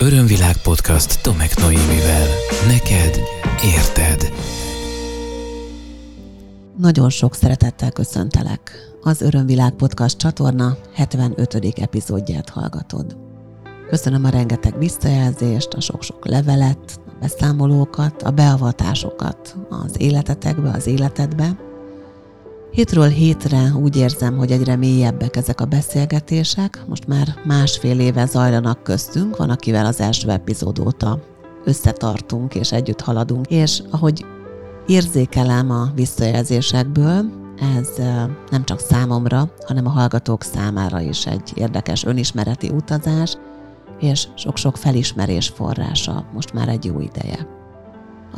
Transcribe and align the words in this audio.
Örömvilág 0.00 0.56
podcast 0.62 1.22
Tomek 1.22 1.56
Noémivel. 1.56 2.26
Neked 2.66 3.20
érted. 3.64 4.32
Nagyon 6.76 7.10
sok 7.10 7.34
szeretettel 7.34 7.90
köszöntelek. 7.90 8.90
Az 9.02 9.20
Örömvilág 9.20 9.72
podcast 9.72 10.18
csatorna 10.18 10.76
75. 10.94 11.54
epizódját 11.78 12.48
hallgatod. 12.48 13.16
Köszönöm 13.88 14.24
a 14.24 14.28
rengeteg 14.28 14.78
visszajelzést, 14.78 15.72
a 15.72 15.80
sok-sok 15.80 16.26
levelet, 16.26 17.00
a 17.06 17.12
beszámolókat, 17.20 18.22
a 18.22 18.30
beavatásokat 18.30 19.56
az 19.68 20.00
életetekbe, 20.00 20.70
az 20.70 20.86
életedbe, 20.86 21.67
Hétről 22.70 23.08
hétre 23.08 23.72
úgy 23.82 23.96
érzem, 23.96 24.36
hogy 24.36 24.50
egyre 24.50 24.76
mélyebbek 24.76 25.36
ezek 25.36 25.60
a 25.60 25.64
beszélgetések. 25.64 26.84
Most 26.88 27.06
már 27.06 27.26
másfél 27.44 28.00
éve 28.00 28.26
zajlanak 28.26 28.82
köztünk, 28.82 29.36
van 29.36 29.50
akivel 29.50 29.86
az 29.86 30.00
első 30.00 30.30
epizód 30.30 30.78
óta 30.78 31.20
összetartunk 31.64 32.54
és 32.54 32.72
együtt 32.72 33.00
haladunk, 33.00 33.46
és 33.46 33.82
ahogy 33.90 34.24
érzékelem 34.86 35.70
a 35.70 35.90
visszajelzésekből, 35.94 37.24
ez 37.78 37.88
nem 38.50 38.64
csak 38.64 38.80
számomra, 38.80 39.50
hanem 39.66 39.86
a 39.86 39.90
hallgatók 39.90 40.42
számára 40.42 41.00
is 41.00 41.26
egy 41.26 41.52
érdekes 41.54 42.04
önismereti 42.04 42.68
utazás, 42.68 43.36
és 44.00 44.28
sok-sok 44.34 44.76
felismerés 44.76 45.48
forrása 45.48 46.26
most 46.34 46.52
már 46.52 46.68
egy 46.68 46.84
jó 46.84 47.00
ideje. 47.00 47.57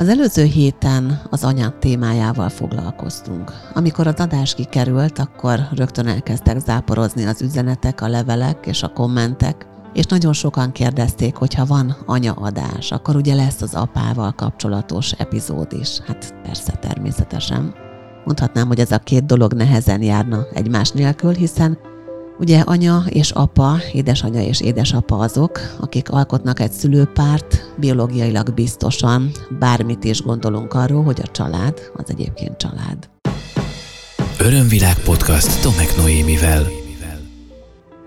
Az 0.01 0.09
előző 0.09 0.45
héten 0.45 1.21
az 1.31 1.45
anyák 1.45 1.79
témájával 1.79 2.49
foglalkoztunk. 2.49 3.53
Amikor 3.75 4.07
az 4.07 4.15
adás 4.15 4.55
kikerült, 4.55 5.19
akkor 5.19 5.61
rögtön 5.75 6.07
elkezdtek 6.07 6.59
záporozni 6.59 7.25
az 7.25 7.43
üzenetek, 7.43 8.01
a 8.01 8.09
levelek 8.09 8.67
és 8.67 8.83
a 8.83 8.93
kommentek, 8.93 9.67
és 9.93 10.05
nagyon 10.05 10.33
sokan 10.33 10.73
kérdezték, 10.73 11.37
hogy 11.37 11.55
ha 11.55 11.65
van 11.65 11.97
anyaadás, 12.07 12.93
akkor 12.93 13.17
ugye 13.17 13.35
lesz 13.35 13.63
az 13.63 13.75
apával 13.75 14.33
kapcsolatos 14.33 15.13
epizód 15.13 15.73
is. 15.81 15.99
Hát 16.07 16.35
persze, 16.43 16.73
természetesen. 16.73 17.75
Mondhatnám, 18.25 18.67
hogy 18.67 18.81
ez 18.81 18.91
a 18.91 18.99
két 18.99 19.27
dolog 19.27 19.53
nehezen 19.53 20.03
járna 20.03 20.47
egymás 20.55 20.91
nélkül, 20.91 21.33
hiszen 21.33 21.79
Ugye 22.41 22.61
anya 22.61 23.03
és 23.09 23.31
apa, 23.31 23.77
édesanyja 23.93 24.43
és 24.43 24.61
édesapa 24.61 25.17
azok, 25.17 25.61
akik 25.81 26.11
alkotnak 26.11 26.61
egy 26.61 26.73
szülőpárt, 26.73 27.73
biológiailag 27.77 28.55
biztosan, 28.55 29.31
bármit 29.59 30.05
is 30.05 30.23
gondolunk 30.23 30.75
arról, 30.75 31.03
hogy 31.03 31.21
a 31.23 31.31
család 31.31 31.81
az 31.95 32.05
egyébként 32.07 32.57
család. 32.57 33.09
Örömvilág 34.39 34.99
podcast 34.99 35.63
Tomek 35.63 35.97
Noémivel. 35.97 36.67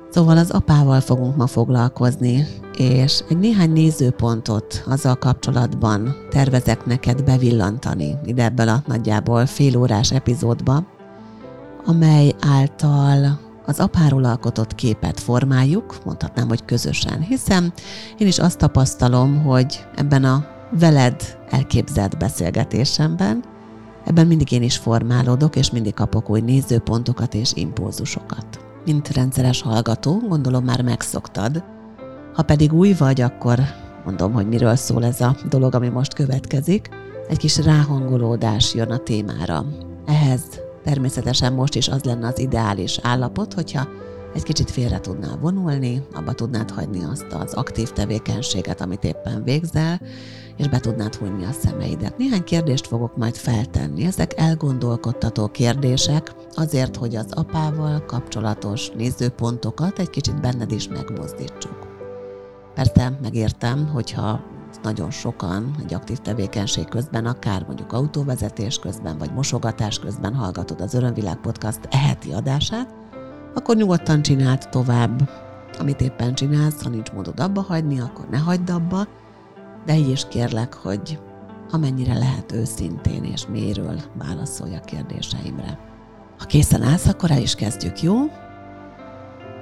Szóval 0.10 0.38
az 0.38 0.52
apával 0.52 1.00
fogunk 1.00 1.36
ma 1.36 1.48
foglalkozni, 1.48 2.48
és 2.78 3.24
egy 3.30 3.38
néhány 3.38 3.72
nézőpontot 3.72 4.84
azzal 4.88 5.16
kapcsolatban 5.16 6.16
tervezek 6.30 6.86
neked 6.86 7.24
bevillantani 7.24 8.16
ide 8.26 8.44
ebből 8.44 8.70
a 8.70 8.84
nagyjából 8.88 9.46
félórás 9.46 10.12
epizódba, 10.12 10.86
amely 11.86 12.34
által 12.40 13.43
az 13.66 13.80
apáról 13.80 14.24
alkotott 14.24 14.76
képet 14.76 15.20
formáljuk, 15.20 15.98
mondhatnám, 16.06 16.48
hogy 16.48 16.66
közösen, 16.66 17.22
hiszen 17.22 17.74
én 18.18 18.28
is 18.28 18.40
azt 18.40 18.58
tapasztalom, 18.58 19.44
hogy 19.44 19.86
ebben 19.96 20.24
a 20.24 20.46
veled 20.80 21.38
elképzelt 21.50 22.18
beszélgetésemben, 22.18 23.44
ebben 24.06 24.28
mindig 24.28 24.52
én 24.52 24.64
is 24.64 24.78
formálódok, 24.78 25.56
és 25.56 25.72
mindig 25.72 25.94
kapok 25.94 26.30
új 26.30 26.42
nézőpontokat 26.42 27.34
és 27.34 27.52
impulzusokat. 27.56 28.46
Mint 28.86 29.08
rendszeres 29.08 29.62
hallgató, 29.62 30.20
gondolom 30.28 30.64
már 30.64 30.82
megszoktad. 30.82 31.64
Ha 32.34 32.44
pedig 32.44 32.74
új 32.74 32.94
vagy, 32.94 33.22
akkor 33.22 33.60
mondom, 34.06 34.34
hogy 34.34 34.48
miről 34.48 34.76
szól 34.76 35.06
ez 35.06 35.22
a 35.22 35.36
dolog, 35.50 35.76
ami 35.76 35.88
most 35.88 36.14
következik. 36.14 36.90
Egy 37.28 37.38
kis 37.38 37.58
ráhangolódás 37.58 38.74
jön 38.74 38.92
a 38.92 38.98
témára. 38.98 39.66
Ehhez 40.06 40.42
Természetesen 40.84 41.54
most 41.54 41.76
is 41.76 41.88
az 41.88 42.04
lenne 42.04 42.28
az 42.28 42.40
ideális 42.40 43.00
állapot, 43.02 43.54
hogyha 43.54 43.88
egy 44.34 44.44
kicsit 44.44 44.72
félre 44.72 45.00
tudnál 45.00 45.38
vonulni, 45.42 46.02
abba 46.14 46.34
tudnád 46.34 46.72
hagyni 46.72 47.04
azt 47.04 47.34
az 47.40 47.54
aktív 47.54 47.90
tevékenységet, 47.92 48.82
amit 48.82 49.04
éppen 49.04 49.44
végzel, 49.44 50.02
és 50.58 50.68
be 50.68 50.80
tudnád 50.80 51.16
hunyni 51.16 51.46
a 51.46 51.52
szemeidet. 51.52 52.18
Néhány 52.18 52.44
kérdést 52.44 52.88
fogok 52.88 53.18
majd 53.18 53.36
feltenni. 53.36 54.06
Ezek 54.06 54.34
elgondolkodtató 54.40 55.48
kérdések, 55.48 56.36
azért, 56.56 56.96
hogy 56.96 57.16
az 57.16 57.32
apával 57.32 58.06
kapcsolatos 58.06 58.90
nézőpontokat 58.90 60.00
egy 60.00 60.10
kicsit 60.10 60.42
benned 60.42 60.72
is 60.72 60.88
megmozdítsuk. 60.88 61.88
Persze 62.76 63.18
megértem, 63.22 63.88
hogyha 63.88 64.53
nagyon 64.84 65.12
sokan 65.12 65.76
egy 65.84 65.94
aktív 65.94 66.18
tevékenység 66.18 66.90
közben, 66.90 67.26
akár 67.26 67.64
mondjuk 67.66 67.94
autóvezetés 67.94 68.80
közben, 68.80 69.18
vagy 69.18 69.34
mosogatás 69.34 70.00
közben 70.00 70.36
hallgatod 70.36 70.82
az 70.82 70.94
Örömvilág 70.94 71.38
Podcast 71.38 71.80
eheti 71.90 72.32
adását, 72.32 72.94
akkor 73.54 73.76
nyugodtan 73.76 74.22
csináld 74.22 74.70
tovább, 74.70 75.30
amit 75.80 76.02
éppen 76.02 76.34
csinálsz, 76.34 76.84
ha 76.84 76.90
nincs 76.90 77.12
módod 77.12 77.40
abba 77.40 77.62
hagyni, 77.62 78.00
akkor 78.00 78.28
ne 78.30 78.38
hagyd 78.38 78.70
abba, 78.70 79.08
de 79.86 79.98
így 79.98 80.10
is 80.10 80.28
kérlek, 80.30 80.74
hogy 80.74 81.20
amennyire 81.72 82.14
lehet 82.14 82.52
őszintén 82.52 83.24
és 83.24 83.48
mélyről 83.48 84.00
válaszolj 84.18 84.76
a 84.76 84.80
kérdéseimre. 84.80 85.80
Ha 86.40 86.46
készen 86.46 86.82
állsz, 86.82 87.08
akkor 87.08 87.32
el 87.32 87.42
is 87.42 87.56
kezdjük, 87.56 88.02
jó? 88.02 88.16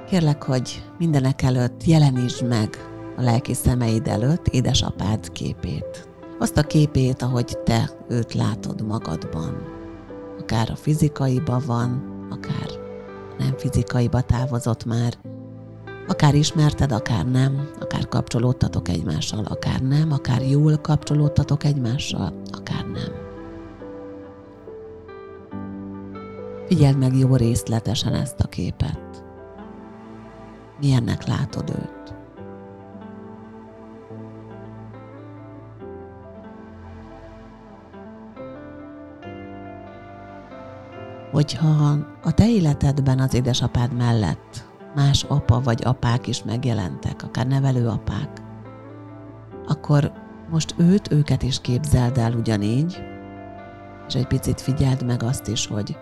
Kérlek, 0.09 0.43
hogy 0.43 0.83
mindenek 0.97 1.41
előtt 1.41 1.83
jelenítsd 1.83 2.47
meg 2.47 2.90
a 3.17 3.21
lelki 3.21 3.53
szemeid 3.53 4.07
előtt 4.07 4.47
édesapád 4.47 5.31
képét. 5.31 6.09
Azt 6.39 6.57
a 6.57 6.61
képét, 6.61 7.21
ahogy 7.21 7.57
te 7.63 7.89
őt 8.07 8.33
látod 8.33 8.81
magadban. 8.81 9.63
Akár 10.39 10.69
a 10.71 10.75
fizikaiba 10.75 11.61
van, 11.65 12.03
akár 12.29 12.69
nem 13.37 13.57
fizikaiba 13.57 14.21
távozott 14.21 14.85
már, 14.85 15.13
akár 16.07 16.35
ismerted, 16.35 16.91
akár 16.91 17.25
nem, 17.25 17.69
akár 17.79 18.07
kapcsolódtatok 18.07 18.87
egymással, 18.87 19.45
akár 19.45 19.79
nem, 19.81 20.11
akár 20.11 20.41
jól 20.41 20.77
kapcsolódtatok 20.77 21.63
egymással, 21.63 22.33
akár 22.51 22.85
nem. 22.85 23.29
Figyeld 26.65 26.97
meg 26.97 27.17
jó 27.17 27.35
részletesen 27.35 28.13
ezt 28.13 28.39
a 28.39 28.47
képet. 28.47 29.23
Milyennek 30.79 31.27
látod 31.27 31.69
őt? 31.69 32.20
Hogyha 41.31 41.97
a 42.23 42.31
te 42.31 42.49
életedben 42.49 43.19
az 43.19 43.33
édesapád 43.33 43.93
mellett 43.93 44.69
más 44.95 45.23
apa 45.23 45.61
vagy 45.61 45.81
apák 45.83 46.27
is 46.27 46.43
megjelentek, 46.43 47.23
akár 47.23 47.47
nevelőapák, 47.47 48.41
akkor 49.67 50.11
most 50.49 50.75
őt, 50.77 51.11
őket 51.11 51.43
is 51.43 51.61
képzeld 51.61 52.17
el 52.17 52.33
ugyanígy, 52.33 53.01
és 54.07 54.15
egy 54.15 54.27
picit 54.27 54.61
figyeld 54.61 55.05
meg 55.05 55.23
azt 55.23 55.47
is, 55.47 55.67
hogy 55.67 55.97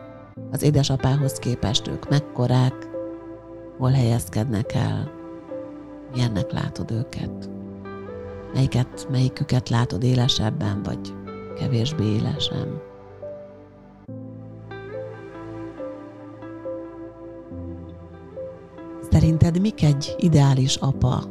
az 0.51 0.61
édesapához 0.61 1.33
képest 1.33 1.87
ők 1.87 2.09
mekkorák, 2.09 2.87
hol 3.77 3.91
helyezkednek 3.91 4.73
el, 4.73 5.11
milyennek 6.13 6.51
látod 6.51 6.91
őket, 6.91 7.49
melyiket, 8.53 9.07
melyiküket 9.11 9.69
látod 9.69 10.03
élesebben, 10.03 10.83
vagy 10.83 11.13
kevésbé 11.55 12.05
élesen. 12.05 12.88
Szerinted 19.29 19.61
mik 19.61 19.83
egy 19.83 20.15
ideális 20.17 20.75
apa 20.75 21.23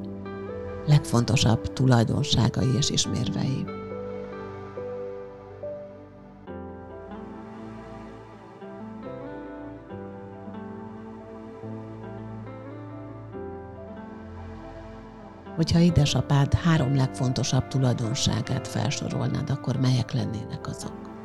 legfontosabb 0.86 1.72
tulajdonságai 1.72 2.76
és 2.76 2.90
ismérvei? 2.90 3.64
Hogyha 15.56 15.78
édesapád 15.78 16.55
három 16.55 16.96
legfontosabb 16.96 17.69
tulajdonságát 17.69 18.69
felsorolnád, 18.69 19.50
akkor 19.50 19.76
melyek 19.81 20.12
lennének 20.12 20.67
azok? 20.67 21.18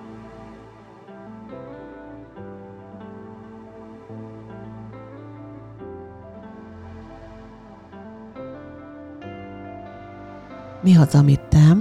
Mi 10.93 10.99
az, 10.99 11.15
amit 11.15 11.41
te 11.41 11.77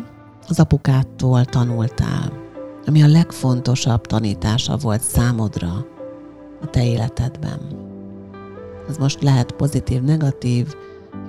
az 0.48 0.60
apukától 0.60 1.44
tanultál, 1.44 2.32
ami 2.86 3.02
a 3.02 3.06
legfontosabb 3.06 4.06
tanítása 4.06 4.76
volt 4.76 5.00
számodra 5.00 5.86
a 6.62 6.66
te 6.66 6.84
életedben? 6.84 7.60
Ez 8.88 8.96
most 8.96 9.22
lehet 9.22 9.52
pozitív, 9.52 10.02
negatív, 10.02 10.74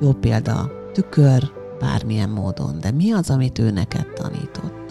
jó 0.02 0.14
példa, 0.14 0.72
tükör, 0.94 1.52
bármilyen 1.80 2.30
módon, 2.30 2.80
de 2.80 2.92
mi 2.92 3.12
az, 3.12 3.30
amit 3.30 3.60
ő 3.60 3.72
neked 3.72 4.08
tanított? 4.14 4.83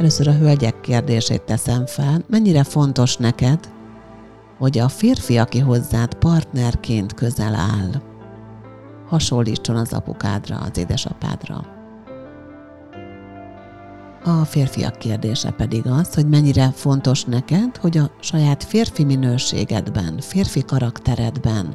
Először 0.00 0.28
a 0.28 0.32
hölgyek 0.32 0.80
kérdését 0.80 1.42
teszem 1.42 1.86
fel. 1.86 2.24
Mennyire 2.26 2.64
fontos 2.64 3.16
neked, 3.16 3.68
hogy 4.58 4.78
a 4.78 4.88
férfi, 4.88 5.38
aki 5.38 5.58
hozzád 5.58 6.14
partnerként 6.14 7.14
közel 7.14 7.54
áll, 7.54 8.02
hasonlítson 9.08 9.76
az 9.76 9.92
apukádra, 9.92 10.56
az 10.56 10.78
édesapádra. 10.78 11.66
A 14.24 14.44
férfiak 14.44 14.98
kérdése 14.98 15.50
pedig 15.50 15.86
az, 15.86 16.14
hogy 16.14 16.28
mennyire 16.28 16.70
fontos 16.74 17.24
neked, 17.24 17.76
hogy 17.76 17.98
a 17.98 18.10
saját 18.20 18.64
férfi 18.64 19.04
minőségedben, 19.04 20.18
férfi 20.20 20.62
karakteredben, 20.62 21.74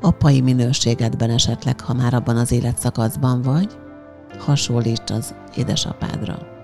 apai 0.00 0.40
minőségedben 0.40 1.30
esetleg, 1.30 1.80
ha 1.80 1.94
már 1.94 2.14
abban 2.14 2.36
az 2.36 2.52
életszakaszban 2.52 3.42
vagy, 3.42 3.78
hasonlíts 4.38 5.10
az 5.10 5.34
édesapádra. 5.56 6.54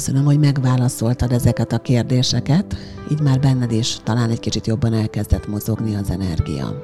Köszönöm, 0.00 0.24
hogy 0.24 0.38
megválaszoltad 0.38 1.32
ezeket 1.32 1.72
a 1.72 1.78
kérdéseket, 1.78 2.76
így 3.10 3.20
már 3.20 3.40
benned 3.40 3.72
is 3.72 3.98
talán 4.04 4.30
egy 4.30 4.40
kicsit 4.40 4.66
jobban 4.66 4.92
elkezdett 4.92 5.48
mozogni 5.48 5.94
az 5.94 6.10
energia. 6.10 6.82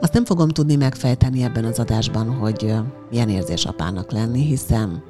Azt 0.00 0.12
nem 0.12 0.24
fogom 0.24 0.48
tudni 0.48 0.76
megfejteni 0.76 1.42
ebben 1.42 1.64
az 1.64 1.78
adásban, 1.78 2.34
hogy 2.34 2.74
milyen 3.10 3.28
érzés 3.28 3.64
apának 3.64 4.12
lenni, 4.12 4.44
hiszen 4.44 5.02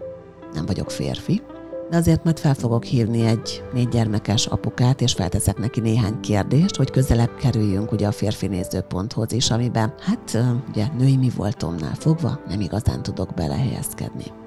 nem 0.54 0.66
vagyok 0.66 0.90
férfi, 0.90 1.42
de 1.90 1.96
azért 1.96 2.24
majd 2.24 2.38
fel 2.38 2.54
fogok 2.54 2.84
hívni 2.84 3.26
egy 3.26 3.64
négy 3.72 3.88
gyermekes 3.88 4.46
apukát, 4.46 5.00
és 5.00 5.12
felteszek 5.12 5.58
neki 5.58 5.80
néhány 5.80 6.20
kérdést, 6.20 6.76
hogy 6.76 6.90
közelebb 6.90 7.34
kerüljünk 7.36 7.92
ugye 7.92 8.06
a 8.06 8.12
férfi 8.12 8.46
nézőponthoz 8.46 9.32
is, 9.32 9.50
amiben 9.50 9.94
hát 10.00 10.38
ugye 10.68 10.86
női 10.98 11.16
mi 11.16 11.30
voltomnál 11.36 11.94
fogva 11.94 12.40
nem 12.48 12.60
igazán 12.60 13.02
tudok 13.02 13.34
belehelyezkedni. 13.34 14.41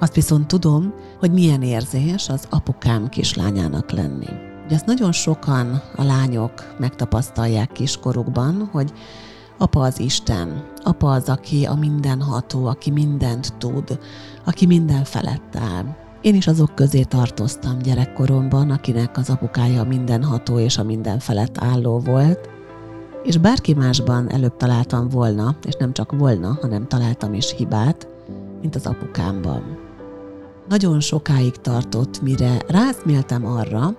Azt 0.00 0.14
viszont 0.14 0.46
tudom, 0.46 0.94
hogy 1.18 1.32
milyen 1.32 1.62
érzés 1.62 2.28
az 2.28 2.46
apukám 2.50 3.08
kislányának 3.08 3.90
lenni. 3.90 4.26
Ugye 4.64 4.74
ezt 4.74 4.86
nagyon 4.86 5.12
sokan 5.12 5.82
a 5.96 6.02
lányok 6.02 6.52
megtapasztalják 6.78 7.72
kiskorukban, 7.72 8.68
hogy 8.72 8.92
apa 9.58 9.80
az 9.80 10.00
Isten, 10.00 10.64
apa 10.84 11.10
az, 11.10 11.28
aki 11.28 11.64
a 11.64 11.74
mindenható, 11.74 12.66
aki 12.66 12.90
mindent 12.90 13.54
tud, 13.58 13.98
aki 14.44 14.66
minden 14.66 15.04
felett 15.04 15.56
áll. 15.56 15.96
Én 16.20 16.34
is 16.34 16.46
azok 16.46 16.74
közé 16.74 17.02
tartoztam 17.02 17.78
gyerekkoromban, 17.78 18.70
akinek 18.70 19.16
az 19.16 19.30
apukája 19.30 19.84
mindenható 19.84 20.58
és 20.58 20.78
a 20.78 20.84
minden 20.84 21.18
felett 21.18 21.58
álló 21.58 21.98
volt, 21.98 22.48
és 23.22 23.36
bárki 23.36 23.74
másban 23.74 24.30
előbb 24.30 24.56
találtam 24.56 25.08
volna, 25.08 25.56
és 25.66 25.74
nem 25.74 25.92
csak 25.92 26.12
volna, 26.12 26.58
hanem 26.60 26.88
találtam 26.88 27.34
is 27.34 27.54
hibát, 27.56 28.08
mint 28.60 28.74
az 28.74 28.86
apukámban 28.86 29.86
nagyon 30.68 31.00
sokáig 31.00 31.56
tartott, 31.56 32.22
mire 32.22 32.56
rászméltem 32.68 33.46
arra, 33.46 33.96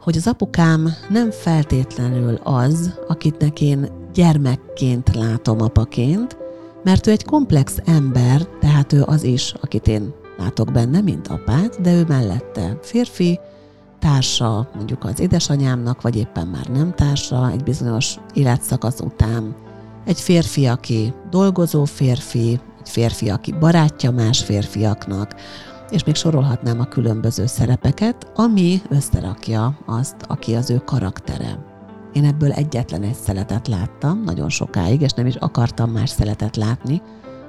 hogy 0.00 0.16
az 0.16 0.26
apukám 0.26 0.94
nem 1.08 1.30
feltétlenül 1.30 2.34
az, 2.42 2.98
akit 3.08 3.60
én 3.60 3.88
gyermekként 4.14 5.14
látom 5.14 5.60
apaként, 5.60 6.36
mert 6.84 7.06
ő 7.06 7.10
egy 7.10 7.24
komplex 7.24 7.76
ember, 7.84 8.46
tehát 8.60 8.92
ő 8.92 9.02
az 9.06 9.22
is, 9.22 9.54
akit 9.60 9.88
én 9.88 10.14
látok 10.38 10.72
benne, 10.72 11.00
mint 11.00 11.28
apát, 11.28 11.80
de 11.80 11.92
ő 11.94 12.04
mellette 12.08 12.78
férfi, 12.82 13.40
társa 13.98 14.68
mondjuk 14.74 15.04
az 15.04 15.20
édesanyámnak, 15.20 16.02
vagy 16.02 16.16
éppen 16.16 16.46
már 16.46 16.66
nem 16.66 16.94
társa 16.94 17.50
egy 17.50 17.62
bizonyos 17.62 18.16
életszakasz 18.34 19.00
után. 19.00 19.54
Egy 20.04 20.20
férfi, 20.20 20.66
aki 20.66 21.12
dolgozó 21.30 21.84
férfi, 21.84 22.60
egy 22.80 22.88
férfi, 22.88 23.30
aki 23.30 23.52
barátja 23.52 24.10
más 24.10 24.44
férfiaknak, 24.44 25.34
és 25.94 26.04
még 26.04 26.14
sorolhatnám 26.14 26.80
a 26.80 26.84
különböző 26.84 27.46
szerepeket, 27.46 28.32
ami 28.34 28.82
összerakja 28.88 29.78
azt, 29.86 30.16
aki 30.28 30.54
az 30.54 30.70
ő 30.70 30.82
karaktere. 30.84 31.58
Én 32.12 32.24
ebből 32.24 32.52
egyetlen 32.52 33.02
egy 33.02 33.14
szeletet 33.14 33.68
láttam 33.68 34.22
nagyon 34.22 34.48
sokáig, 34.48 35.00
és 35.00 35.12
nem 35.12 35.26
is 35.26 35.34
akartam 35.34 35.90
más 35.90 36.10
szeletet 36.10 36.56
látni, 36.56 37.02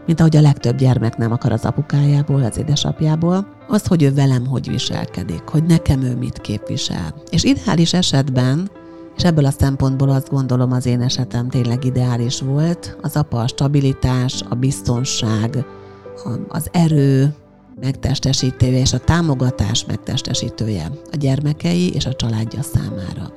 mint 0.06 0.20
ahogy 0.20 0.36
a 0.36 0.42
legtöbb 0.42 0.78
gyermek 0.78 1.18
nem 1.18 1.32
akar 1.32 1.52
az 1.52 1.66
apukájából, 1.66 2.44
az 2.44 2.58
édesapjából, 2.58 3.48
az, 3.68 3.88
hogy 3.88 4.04
ő 4.04 4.14
velem 4.14 4.46
hogy 4.48 4.70
viselkedik, 4.70 5.44
hogy 5.48 5.64
nekem 5.64 6.02
ő 6.02 6.16
mit 6.16 6.42
képvisel. 6.42 7.14
És 7.30 7.44
ideális 7.44 7.94
esetben, 7.94 8.70
és 9.18 9.24
ebből 9.24 9.46
a 9.46 9.52
szempontból 9.52 10.10
azt 10.10 10.30
gondolom 10.30 10.72
az 10.72 10.86
én 10.86 11.02
esetem 11.02 11.50
tényleg 11.50 11.86
ideális 11.86 12.42
volt, 12.42 12.98
az 13.02 13.16
apa 13.16 13.40
a 13.40 13.48
stabilitás, 13.48 14.44
a 14.50 14.56
biztonság, 14.56 15.66
az 16.48 16.68
erő, 16.72 17.36
megtestesítője 17.82 18.80
és 18.80 18.94
a 18.94 19.00
támogatás 19.00 19.86
megtestesítője 19.86 20.92
a 21.12 21.16
gyermekei 21.16 21.94
és 21.94 22.06
a 22.06 22.14
családja 22.14 22.62
számára. 22.62 23.34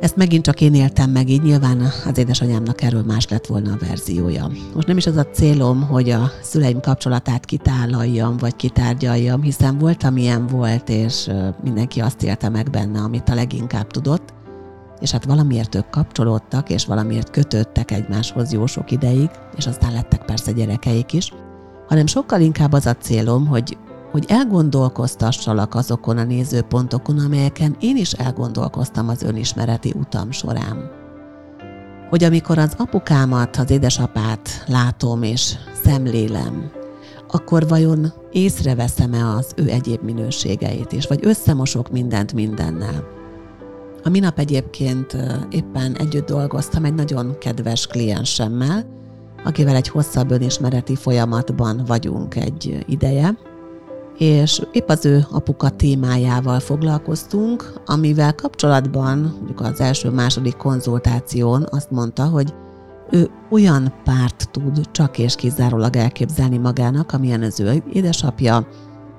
Ezt 0.00 0.16
megint 0.16 0.44
csak 0.44 0.60
én 0.60 0.74
éltem 0.74 1.10
meg, 1.10 1.28
így 1.28 1.42
nyilván 1.42 1.80
az 1.80 2.18
édesanyámnak 2.18 2.82
erről 2.82 3.02
más 3.02 3.28
lett 3.28 3.46
volna 3.46 3.72
a 3.72 3.86
verziója. 3.86 4.50
Most 4.74 4.86
nem 4.86 4.96
is 4.96 5.06
az 5.06 5.16
a 5.16 5.24
célom, 5.24 5.82
hogy 5.82 6.10
a 6.10 6.30
szüleim 6.42 6.80
kapcsolatát 6.80 7.44
kitálaljam, 7.44 8.36
vagy 8.36 8.56
kitárgyaljam, 8.56 9.42
hiszen 9.42 9.78
volt, 9.78 10.02
amilyen 10.02 10.46
volt, 10.46 10.88
és 10.88 11.30
mindenki 11.62 12.00
azt 12.00 12.22
élte 12.22 12.48
meg 12.48 12.70
benne, 12.70 13.00
amit 13.00 13.28
a 13.28 13.34
leginkább 13.34 13.86
tudott, 13.86 14.34
és 15.00 15.10
hát 15.10 15.24
valamiért 15.24 15.74
ők 15.74 15.90
kapcsolódtak, 15.90 16.70
és 16.70 16.86
valamiért 16.86 17.30
kötődtek 17.30 17.90
egymáshoz 17.90 18.52
jó 18.52 18.66
sok 18.66 18.90
ideig, 18.90 19.30
és 19.56 19.66
aztán 19.66 19.92
lettek 19.92 20.24
persze 20.24 20.52
gyerekeik 20.52 21.12
is 21.12 21.32
hanem 21.88 22.06
sokkal 22.06 22.40
inkább 22.40 22.72
az 22.72 22.86
a 22.86 22.94
célom, 22.94 23.46
hogy, 23.46 23.78
hogy 24.10 24.24
elgondolkoztassalak 24.28 25.74
azokon 25.74 26.18
a 26.18 26.24
nézőpontokon, 26.24 27.18
amelyeken 27.18 27.76
én 27.80 27.96
is 27.96 28.12
elgondolkoztam 28.12 29.08
az 29.08 29.22
önismereti 29.22 29.94
utam 29.98 30.30
során. 30.30 30.90
Hogy 32.08 32.24
amikor 32.24 32.58
az 32.58 32.74
apukámat, 32.76 33.56
az 33.56 33.70
édesapát 33.70 34.64
látom 34.66 35.22
és 35.22 35.54
szemlélem, 35.84 36.70
akkor 37.30 37.68
vajon 37.68 38.12
észreveszem-e 38.32 39.26
az 39.26 39.52
ő 39.56 39.68
egyéb 39.68 40.02
minőségeit 40.02 40.92
is, 40.92 41.06
vagy 41.06 41.26
összemosok 41.26 41.90
mindent 41.90 42.32
mindennel. 42.32 43.16
A 44.04 44.08
minap 44.08 44.38
egyébként 44.38 45.16
éppen 45.50 45.96
együtt 45.96 46.26
dolgoztam 46.26 46.84
egy 46.84 46.94
nagyon 46.94 47.38
kedves 47.38 47.86
kliensemmel, 47.86 48.97
akivel 49.44 49.74
egy 49.74 49.88
hosszabb 49.88 50.30
önismereti 50.30 50.96
folyamatban 50.96 51.82
vagyunk 51.86 52.36
egy 52.36 52.84
ideje, 52.86 53.36
és 54.18 54.62
épp 54.72 54.88
az 54.88 55.06
ő 55.06 55.24
apuka 55.30 55.68
témájával 55.70 56.60
foglalkoztunk, 56.60 57.72
amivel 57.86 58.34
kapcsolatban, 58.34 59.18
mondjuk 59.18 59.60
az 59.60 59.80
első-második 59.80 60.56
konzultáción 60.56 61.66
azt 61.70 61.90
mondta, 61.90 62.24
hogy 62.24 62.54
ő 63.10 63.30
olyan 63.50 63.92
párt 64.04 64.48
tud 64.50 64.90
csak 64.90 65.18
és 65.18 65.34
kizárólag 65.34 65.96
elképzelni 65.96 66.58
magának, 66.58 67.12
amilyen 67.12 67.42
az 67.42 67.60
ő 67.60 67.82
édesapja, 67.92 68.66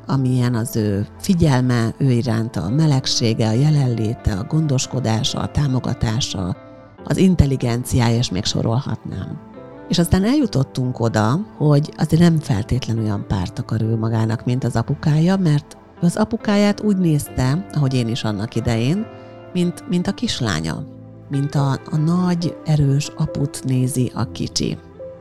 amilyen 0.08 0.56
az 0.56 0.76
ő 0.76 1.08
figyelme, 1.20 1.94
ő 1.98 2.12
iránta 2.12 2.62
a 2.62 2.70
melegsége, 2.70 3.48
a 3.48 3.52
jelenléte, 3.52 4.34
a 4.34 4.46
gondoskodása, 4.48 5.40
a 5.40 5.52
támogatása, 5.52 6.56
az 7.04 7.18
intelligenciája, 7.18 8.18
és 8.18 8.32
még 8.32 8.44
sorolhatnám. 8.46 9.49
És 9.90 10.00
aztán 10.00 10.24
eljutottunk 10.24 11.00
oda, 11.00 11.46
hogy 11.58 11.94
azért 11.98 12.22
nem 12.22 12.40
feltétlen 12.40 13.00
olyan 13.00 13.26
párt 13.28 13.60
akar 13.60 13.82
ő 13.82 13.96
magának, 13.96 14.46
mint 14.46 14.64
az 14.64 14.76
apukája, 14.76 15.38
mert 15.38 15.78
az 16.02 16.16
apukáját 16.16 16.82
úgy 16.82 16.98
nézte, 16.98 17.68
ahogy 17.74 17.94
én 17.94 18.08
is 18.08 18.24
annak 18.24 18.56
idején, 18.56 19.06
mint, 19.54 19.90
mint 19.90 20.08
a 20.08 20.12
kislánya, 20.12 20.84
mint 21.30 21.56
a, 21.56 21.72
a 21.72 21.98
nagy, 21.98 22.58
erős 22.66 23.12
aput 23.18 23.64
nézi 23.64 24.12
a 24.16 24.32
kicsi. 24.32 24.78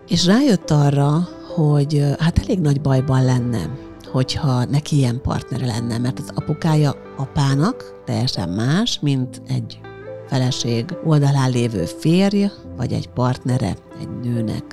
És 0.09 0.27
rájött 0.27 0.71
arra, 0.71 1.29
hogy 1.55 2.05
hát 2.19 2.39
elég 2.39 2.61
nagy 2.61 2.81
bajban 2.81 3.25
lenne, 3.25 3.71
hogyha 4.13 4.65
neki 4.65 4.97
ilyen 4.97 5.21
partnere 5.23 5.67
lenne, 5.67 5.99
mert 5.99 6.19
az 6.19 6.31
apukája 6.35 6.95
apának 7.17 8.03
teljesen 8.05 8.49
más, 8.49 9.01
mint 9.01 9.43
egy 9.49 9.81
feleség 10.27 10.85
oldalán 11.05 11.51
lévő 11.51 11.85
férj, 11.85 12.45
vagy 12.77 12.93
egy 12.93 13.09
partnere 13.09 13.77
egy 14.01 14.21
nőnek. 14.23 14.65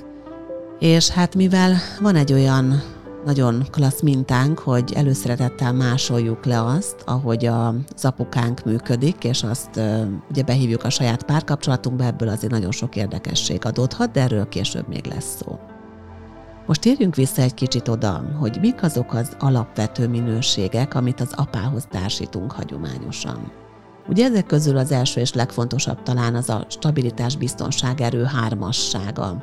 És 0.78 1.08
hát 1.08 1.34
mivel 1.34 1.76
van 2.00 2.14
egy 2.14 2.32
olyan 2.32 2.82
nagyon 3.24 3.66
klassz 3.70 4.00
mintánk, 4.00 4.58
hogy 4.58 4.92
előszeretettel 4.92 5.72
másoljuk 5.72 6.44
le 6.44 6.62
azt, 6.62 7.02
ahogy 7.04 7.46
az 7.46 8.04
apukánk 8.04 8.64
működik, 8.64 9.24
és 9.24 9.42
azt 9.42 9.80
ugye 10.30 10.42
behívjuk 10.42 10.84
a 10.84 10.90
saját 10.90 11.22
párkapcsolatunkba, 11.22 12.04
ebből 12.04 12.28
azért 12.28 12.52
nagyon 12.52 12.70
sok 12.70 12.96
érdekesség 12.96 13.64
adódhat, 13.64 14.10
de 14.10 14.20
erről 14.20 14.48
később 14.48 14.88
még 14.88 15.04
lesz 15.06 15.36
szó. 15.36 15.58
Most 16.66 16.80
térjünk 16.80 17.14
vissza 17.14 17.42
egy 17.42 17.54
kicsit 17.54 17.88
oda, 17.88 18.24
hogy 18.40 18.58
mik 18.60 18.82
azok 18.82 19.14
az 19.14 19.36
alapvető 19.38 20.08
minőségek, 20.08 20.94
amit 20.94 21.20
az 21.20 21.32
apához 21.34 21.86
társítunk 21.90 22.52
hagyományosan. 22.52 23.52
Ugye 24.08 24.24
ezek 24.24 24.46
közül 24.46 24.76
az 24.76 24.92
első 24.92 25.20
és 25.20 25.32
legfontosabb 25.32 26.02
talán 26.02 26.34
az 26.34 26.48
a 26.48 26.66
stabilitás 26.68 27.36
biztonság 27.36 28.00
erő 28.00 28.24
hármassága, 28.24 29.42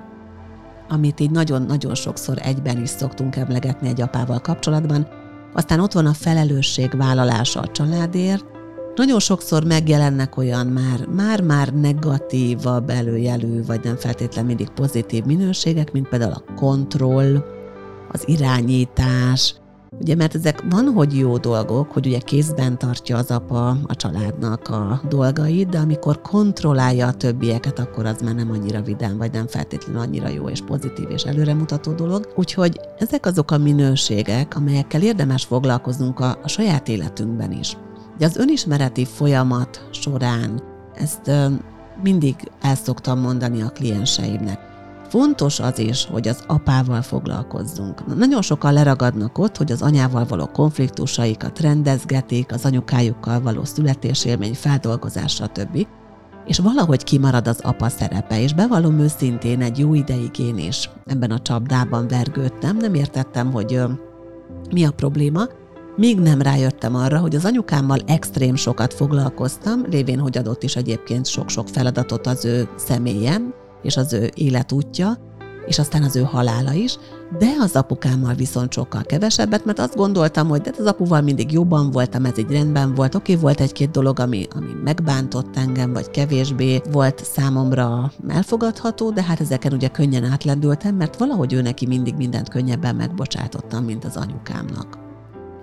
amit 0.90 1.20
így 1.20 1.32
nagyon-nagyon 1.32 1.96
sokszor 1.96 2.38
egyben 2.42 2.82
is 2.82 2.90
szoktunk 2.90 3.36
emlegetni 3.36 3.88
egy 3.88 4.02
apával 4.02 4.40
kapcsolatban. 4.40 5.08
Aztán 5.54 5.80
ott 5.80 5.92
van 5.92 6.06
a 6.06 6.14
felelősség 6.14 6.98
vállalása 6.98 7.60
a 7.60 7.68
családért, 7.68 8.46
nagyon 8.96 9.20
sokszor 9.20 9.64
megjelennek 9.64 10.38
olyan 10.38 10.68
már, 10.68 11.08
már-már 11.08 11.74
negatívabb 11.74 12.90
előjelű, 12.90 13.64
vagy 13.66 13.84
nem 13.84 13.96
feltétlenül 13.96 14.48
mindig 14.48 14.70
pozitív 14.70 15.24
minőségek, 15.24 15.92
mint 15.92 16.08
például 16.08 16.32
a 16.32 16.54
kontroll, 16.54 17.44
az 18.12 18.24
irányítás, 18.26 19.56
Ugye, 20.00 20.16
mert 20.16 20.36
ezek 20.36 20.64
van, 20.70 20.86
hogy 20.86 21.18
jó 21.18 21.38
dolgok, 21.38 21.92
hogy 21.92 22.08
ugye 22.08 22.20
kézben 22.20 22.78
tartja 22.78 23.18
az 23.18 23.32
apa 23.32 23.78
a 23.88 23.96
családnak 23.96 24.68
a 24.68 25.02
dolgait, 25.10 25.70
de 25.70 25.78
amikor 25.78 26.22
kontrollálja 26.22 27.08
a 27.08 27.14
többieket, 27.14 27.80
akkor 27.80 28.06
az 28.06 28.22
már 28.22 28.36
nem 28.36 28.52
annyira 28.52 28.82
vidám, 28.82 29.18
vagy 29.18 29.32
nem 29.32 29.48
feltétlenül 29.48 30.02
annyira 30.02 30.28
jó 30.28 30.50
és 30.50 30.62
pozitív 30.62 31.10
és 31.10 31.24
előremutató 31.24 31.92
dolog. 31.92 32.34
Úgyhogy 32.36 32.80
ezek 32.98 33.26
azok 33.26 33.52
a 33.52 33.58
minőségek, 33.58 34.56
amelyekkel 34.56 35.02
érdemes 35.02 35.46
foglalkoznunk 35.46 36.20
a, 36.20 36.38
a 36.44 36.48
saját 36.48 36.88
életünkben 36.88 37.52
is. 37.52 37.78
De 38.18 38.26
az 38.26 38.38
önismereti 38.38 39.06
folyamat 39.06 39.88
során 39.92 40.62
ezt 40.94 41.32
mindig 42.04 42.36
el 42.62 42.76
szoktam 42.76 43.20
mondani 43.20 43.62
a 43.62 43.70
klienseimnek. 43.70 44.73
Fontos 45.14 45.60
az 45.60 45.80
is, 45.80 46.06
hogy 46.06 46.28
az 46.28 46.44
apával 46.48 47.02
foglalkozzunk. 47.02 48.16
Nagyon 48.18 48.42
sokan 48.42 48.74
leragadnak 48.74 49.38
ott, 49.38 49.58
hogy 49.58 49.72
az 49.72 49.82
anyával 49.82 50.26
való 50.26 50.46
konfliktusaikat 50.46 51.60
rendezgetik, 51.60 52.54
az 52.54 52.66
anyukájukkal 52.66 53.42
való 53.42 53.64
születésélmény 53.64 54.54
feldolgozása, 54.54 55.44
stb. 55.44 55.88
És 56.46 56.60
valahogy 56.60 57.04
kimarad 57.04 57.48
az 57.48 57.60
apa 57.60 57.90
szerepe, 57.90 58.42
és 58.42 58.54
bevallom 58.54 59.00
őszintén 59.00 59.62
egy 59.62 59.80
jó 59.80 59.94
ideig 59.94 60.40
én 60.40 60.58
is 60.58 60.90
ebben 61.06 61.32
a 61.32 61.40
csapdában 61.40 62.08
vergődtem, 62.08 62.78
nem 62.78 62.94
értettem, 62.94 63.52
hogy 63.52 63.82
mi 64.72 64.86
a 64.86 64.92
probléma, 64.92 65.44
Míg 65.96 66.20
nem 66.20 66.42
rájöttem 66.42 66.96
arra, 66.96 67.20
hogy 67.20 67.36
az 67.36 67.46
anyukámmal 67.46 68.00
extrém 68.06 68.56
sokat 68.56 68.94
foglalkoztam, 68.94 69.86
lévén, 69.90 70.20
hogy 70.20 70.38
adott 70.38 70.64
is 70.64 70.76
egyébként 70.76 71.26
sok-sok 71.26 71.68
feladatot 71.68 72.28
az 72.28 72.46
ő 72.46 72.70
személyem 72.76 73.54
és 73.84 73.98
az 73.98 74.14
ő 74.14 74.32
életútja, 74.36 75.18
és 75.66 75.80
aztán 75.80 76.04
az 76.04 76.16
ő 76.16 76.22
halála 76.22 76.72
is, 76.72 76.98
de 77.38 77.48
az 77.60 77.76
apukámmal 77.76 78.34
viszont 78.34 78.72
sokkal 78.72 79.04
kevesebbet, 79.04 79.66
mert 79.66 79.80
azt 79.80 79.96
gondoltam, 79.96 80.48
hogy 80.48 80.62
de 80.62 80.72
az 80.80 80.86
apuval 80.86 81.22
mindig 81.22 81.52
jobban 81.52 81.92
voltam, 81.92 82.26
ez 82.26 82.38
így 82.38 82.52
rendben 82.52 82.94
volt, 82.94 83.16
oké, 83.16 83.36
volt 83.36 83.62
egy-két 83.62 83.92
dolog, 83.92 84.20
ami, 84.20 84.48
ami 84.56 84.72
megbántott 84.84 85.58
engem, 85.58 85.94
vagy 85.94 86.10
kevésbé 86.10 86.82
volt 86.92 87.26
számomra 87.26 88.12
elfogadható, 88.28 89.12
de 89.12 89.24
hát 89.24 89.40
ezeken 89.40 89.74
ugye 89.74 89.88
könnyen 89.88 90.24
átlendültem, 90.24 90.96
mert 90.96 91.18
valahogy 91.18 91.54
ő 91.54 91.62
neki 91.62 91.86
mindig 91.86 92.16
mindent 92.16 92.50
könnyebben 92.50 92.96
megbocsátottam, 92.96 93.84
mint 93.84 94.06
az 94.06 94.16
anyukámnak. 94.16 95.02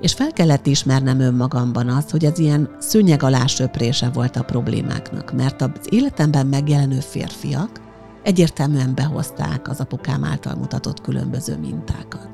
És 0.01 0.13
fel 0.13 0.33
kellett 0.33 0.67
ismernem 0.67 1.21
önmagamban 1.21 1.89
azt, 1.89 2.11
hogy 2.11 2.25
ez 2.25 2.39
ilyen 2.39 2.71
szőnyeg 2.79 3.23
alá 3.23 3.47
söprése 3.47 4.09
volt 4.09 4.37
a 4.37 4.43
problémáknak, 4.43 5.33
mert 5.33 5.63
az 5.63 5.71
életemben 5.89 6.47
megjelenő 6.47 7.01
férfiak 7.01 7.89
egyértelműen 8.31 8.95
behozták 8.95 9.69
az 9.69 9.81
apukám 9.81 10.25
által 10.25 10.55
mutatott 10.55 11.01
különböző 11.01 11.59
mintákat. 11.59 12.29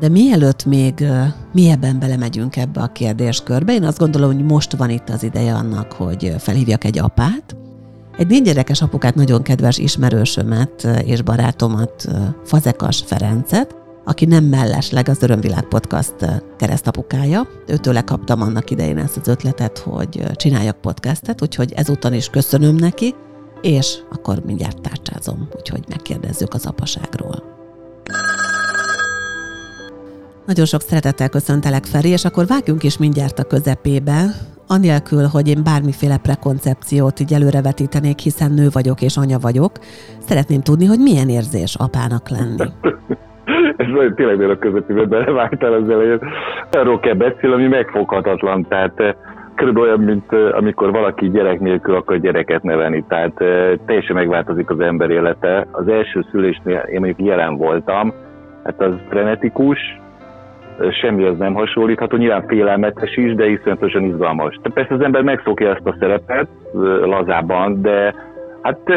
De 0.00 0.08
mielőtt 0.08 0.64
még 0.64 1.04
mélyebben 1.52 1.98
belemegyünk 1.98 2.56
ebbe 2.56 2.80
a 2.80 2.86
kérdéskörbe, 2.86 3.74
én 3.74 3.84
azt 3.84 3.98
gondolom, 3.98 4.32
hogy 4.32 4.44
most 4.44 4.72
van 4.76 4.90
itt 4.90 5.08
az 5.08 5.22
ideje 5.22 5.54
annak, 5.54 5.92
hogy 5.92 6.34
felhívjak 6.38 6.84
egy 6.84 6.98
apát, 6.98 7.56
egy 8.16 8.26
négy 8.26 8.42
gyerekes 8.42 8.82
apukát, 8.82 9.14
nagyon 9.14 9.42
kedves 9.42 9.78
ismerősömet 9.78 10.84
és 11.04 11.22
barátomat, 11.22 12.08
Fazekas 12.44 13.02
Ferencet, 13.06 13.74
aki 14.04 14.24
nem 14.24 14.44
mellesleg 14.44 15.08
az 15.08 15.22
Örömvilág 15.22 15.64
Podcast 15.64 16.14
keresztapukája. 16.58 17.48
Őtőle 17.66 18.00
kaptam 18.00 18.40
annak 18.40 18.70
idején 18.70 18.98
ezt 18.98 19.16
az 19.16 19.28
ötletet, 19.28 19.78
hogy 19.78 20.22
csináljak 20.36 20.80
podcastet, 20.80 21.42
úgyhogy 21.42 21.72
ezúton 21.72 22.12
is 22.12 22.28
köszönöm 22.28 22.74
neki, 22.74 23.14
és 23.62 23.98
akkor 24.10 24.36
mindjárt 24.46 24.80
tárcsázom, 24.80 25.48
úgyhogy 25.56 25.84
megkérdezzük 25.88 26.54
az 26.54 26.66
apaságról. 26.66 27.42
Nagyon 30.46 30.64
sok 30.64 30.80
szeretettel 30.80 31.28
köszöntelek, 31.28 31.84
Feri, 31.84 32.08
és 32.08 32.24
akkor 32.24 32.46
vágjunk 32.46 32.82
is 32.82 32.98
mindjárt 32.98 33.38
a 33.38 33.44
közepébe, 33.44 34.20
anélkül, 34.66 35.26
hogy 35.26 35.48
én 35.48 35.62
bármiféle 35.64 36.18
prekoncepciót 36.18 37.20
így 37.20 37.32
előrevetítenék, 37.32 38.18
hiszen 38.18 38.52
nő 38.52 38.68
vagyok 38.72 39.00
és 39.00 39.16
anya 39.16 39.38
vagyok. 39.38 39.72
Szeretném 40.18 40.60
tudni, 40.60 40.86
hogy 40.86 40.98
milyen 40.98 41.28
érzés 41.28 41.74
apának 41.74 42.28
lenni. 42.28 42.64
ez 43.82 43.86
nagyon 43.86 44.14
tényleg 44.14 44.50
a 44.50 44.58
közepébe 44.58 45.04
belevágtál 45.04 45.72
az 45.72 45.88
elején. 45.88 46.20
Arról 46.70 47.00
kell 47.00 47.14
beszélni, 47.14 47.54
ami 47.54 47.66
megfoghatatlan. 47.66 48.66
Tehát 48.68 49.00
eh, 49.00 49.14
körülbelül 49.54 49.88
olyan, 49.88 50.00
mint 50.00 50.32
amikor 50.32 50.90
valaki 50.90 51.30
gyerek 51.30 51.60
nélkül 51.60 51.94
akar 51.94 52.18
gyereket 52.18 52.62
nevelni. 52.62 53.04
Tehát 53.08 53.40
eh, 53.40 53.72
teljesen 53.86 54.16
megváltozik 54.16 54.70
az 54.70 54.80
ember 54.80 55.10
élete. 55.10 55.66
Az 55.70 55.88
első 55.88 56.24
szülésnél 56.30 56.78
én 56.78 57.00
mondjuk 57.00 57.28
jelen 57.28 57.56
voltam, 57.56 58.12
hát 58.64 58.80
az 58.80 58.94
frenetikus, 59.08 59.78
semmi 61.00 61.24
az 61.24 61.38
nem 61.38 61.54
hasonlítható, 61.54 62.16
nyilván 62.16 62.46
félelmetes 62.46 63.16
is, 63.16 63.34
de 63.34 63.48
iszonyatosan 63.48 64.02
izgalmas. 64.02 64.54
Tehát 64.54 64.72
persze 64.72 64.94
az 64.94 65.00
ember 65.00 65.22
megszokja 65.22 65.74
ezt 65.74 65.86
a 65.86 65.96
szerepet 65.98 66.48
lazában, 67.04 67.82
de 67.82 68.14
Hát 68.62 68.88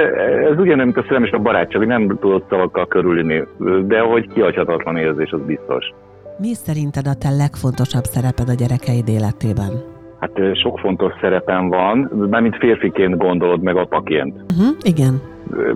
ez 0.51 0.57
ugyanúgy, 0.57 0.83
mint 0.83 0.97
a 0.97 1.01
szerelem 1.01 1.23
és 1.23 1.31
a 1.31 1.39
barátság, 1.39 1.77
hogy 1.77 1.87
nem 1.87 2.07
tudod 2.07 2.43
szavakkal 2.49 2.87
körülni, 2.87 3.43
de 3.87 3.99
hogy 3.99 4.27
kihagyhatatlan 4.33 4.97
érzés, 4.97 5.31
az 5.31 5.39
biztos. 5.45 5.93
Mi 6.37 6.53
szerinted 6.53 7.07
a 7.07 7.13
te 7.13 7.29
legfontosabb 7.29 8.03
szereped 8.03 8.49
a 8.49 8.53
gyerekeid 8.53 9.07
életében? 9.07 9.94
Hát 10.25 10.57
sok 10.57 10.79
fontos 10.79 11.13
szerepem 11.21 11.69
van, 11.69 12.09
mármint 12.29 12.55
férfiként 12.57 13.17
gondolod 13.17 13.61
meg 13.61 13.75
apaként. 13.75 14.33
Uh-huh, 14.33 14.75
igen. 14.81 15.21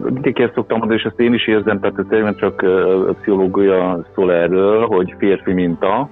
Mindig 0.03 0.39
ezt 0.39 0.53
szoktam 0.53 0.77
mondani, 0.77 0.99
és 0.99 1.05
ezt 1.05 1.19
én 1.19 1.33
is 1.33 1.47
érzem, 1.47 1.79
tehát 1.79 2.05
ez 2.09 2.35
csak 2.35 2.61
a 3.09 3.13
pszichológia 3.13 4.05
szól 4.15 4.33
erről, 4.33 4.85
hogy 4.85 5.13
férfi 5.17 5.53
minta, 5.53 6.09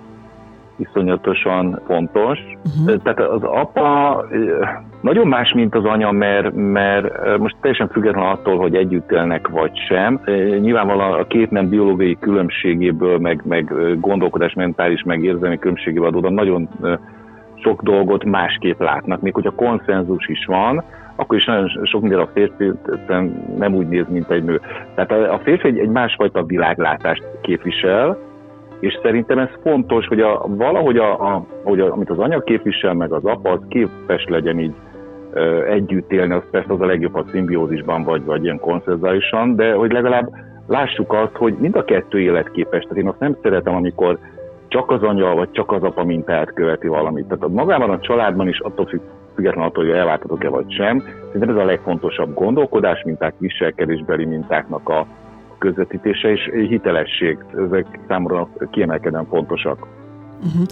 iszonyatosan 0.75 1.81
fontos. 1.85 2.39
Uh-huh. 2.65 3.01
Tehát 3.03 3.19
az 3.19 3.43
apa 3.43 4.25
nagyon 5.01 5.27
más, 5.27 5.53
mint 5.53 5.75
az 5.75 5.85
anya, 5.85 6.11
mert, 6.11 6.53
mert 6.55 7.37
most 7.37 7.55
teljesen 7.61 7.89
független 7.89 8.25
attól, 8.25 8.57
hogy 8.57 8.75
együtt 8.75 9.11
élnek 9.11 9.47
vagy 9.47 9.71
sem. 9.87 10.21
Nyilvánvalóan 10.59 11.19
a 11.19 11.27
két 11.27 11.51
nem 11.51 11.69
biológiai 11.69 12.17
különbségéből, 12.19 13.17
meg, 13.17 13.41
meg 13.45 13.73
gondolkodás 13.99 14.53
mentális, 14.53 15.03
meg 15.03 15.23
érzelmi 15.23 15.57
különbségéből 15.57 16.07
adódóan 16.07 16.33
nagyon 16.33 16.69
sok 17.61 17.81
dolgot 17.81 18.23
másképp 18.23 18.79
látnak. 18.79 19.21
Még 19.21 19.33
hogyha 19.33 19.51
konszenzus 19.51 20.27
is 20.27 20.45
van, 20.45 20.83
akkor 21.15 21.37
is 21.37 21.45
nagyon 21.45 21.69
sok 21.83 22.01
minden 22.01 22.19
a 22.19 22.29
férfi 22.33 22.71
nem 23.57 23.73
úgy 23.73 23.87
néz, 23.87 24.05
mint 24.09 24.31
egy 24.31 24.43
nő. 24.43 24.61
Tehát 24.95 25.11
a 25.11 25.39
férfi 25.43 25.67
egy, 25.67 25.77
egy 25.77 25.89
másfajta 25.89 26.43
világlátást 26.43 27.23
képvisel, 27.41 28.17
és 28.79 28.99
szerintem 29.01 29.39
ez 29.39 29.49
fontos, 29.61 30.07
hogy 30.07 30.19
a, 30.21 30.45
valahogy 30.47 30.97
a, 30.97 31.33
a, 31.33 31.45
hogy 31.63 31.79
a, 31.79 31.91
amit 31.91 32.09
az 32.09 32.19
anya 32.19 32.39
képvisel, 32.39 32.93
meg 32.93 33.11
az 33.11 33.25
apa, 33.25 33.51
az 33.51 33.59
képes 33.69 34.25
legyen 34.29 34.59
így 34.59 34.73
ö, 35.33 35.65
együtt 35.65 36.11
élni, 36.11 36.33
az 36.33 36.43
persze 36.51 36.73
az 36.73 36.81
a 36.81 36.85
legjobb, 36.85 37.15
a 37.15 37.25
szimbiózisban 37.31 38.03
vagy, 38.03 38.25
vagy 38.25 38.43
ilyen 38.43 38.59
konszenzálisan, 38.59 39.55
de 39.55 39.73
hogy 39.73 39.91
legalább 39.91 40.29
lássuk 40.67 41.13
azt, 41.13 41.35
hogy 41.35 41.55
mind 41.59 41.75
a 41.75 41.83
kettő 41.83 42.19
életképes. 42.19 42.83
Tehát 42.83 42.97
én 42.97 43.07
azt 43.07 43.19
nem 43.19 43.37
szeretem, 43.41 43.75
amikor 43.75 44.19
csak 44.67 44.91
az 44.91 45.03
anya, 45.03 45.35
vagy 45.35 45.51
csak 45.51 45.71
az 45.71 45.83
apa 45.83 46.03
mintát 46.03 46.53
követi 46.53 46.87
valamit. 46.87 47.27
Tehát 47.27 47.47
magában 47.47 47.89
a 47.89 47.99
családban 47.99 48.47
is 48.47 48.59
attól 48.59 48.85
függ, 48.85 49.01
függetlenül 49.35 49.69
attól, 49.69 49.85
hogy 49.85 49.93
elváltatok-e 49.93 50.49
vagy 50.49 50.71
sem. 50.71 51.03
Szerintem 51.25 51.57
ez 51.57 51.63
a 51.63 51.65
legfontosabb 51.65 52.33
gondolkodás 52.33 53.03
minták, 53.03 53.33
viselkedésbeli 53.37 54.25
mintáknak 54.25 54.89
a, 54.89 55.07
közvetítése 55.57 56.31
és 56.31 56.49
hitelesség, 56.69 57.37
ezek 57.67 57.99
számomra 58.07 58.49
kiemelkedően 58.71 59.25
fontosak. 59.25 59.87
Uh-huh. 60.37 60.67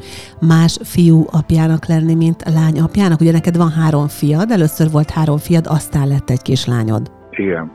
Más 0.48 0.80
fiú 0.84 1.26
apjának 1.32 1.86
lenni, 1.86 2.16
mint 2.16 2.44
lány 2.54 2.80
apjának? 2.80 3.20
Ugye 3.22 3.32
neked 3.32 3.58
van 3.58 3.70
három 3.70 4.08
fiad, 4.08 4.52
először 4.52 4.88
volt 4.92 5.10
három 5.10 5.38
fiad, 5.38 5.66
aztán 5.68 6.08
lett 6.08 6.30
egy 6.30 6.42
kislányod. 6.42 7.12
Igen. 7.32 7.72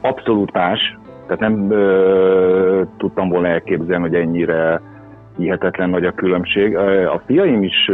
Abszolút 0.00 0.52
más. 0.52 0.98
Tehát 1.26 1.40
nem 1.40 1.70
ö, 1.70 2.82
tudtam 2.96 3.28
volna 3.28 3.48
elképzelni, 3.48 4.08
hogy 4.08 4.14
ennyire 4.14 4.80
hihetetlen 5.36 5.90
nagy 5.90 6.04
a 6.04 6.12
különbség. 6.12 6.76
A 7.06 7.22
fiaim 7.26 7.62
is 7.62 7.90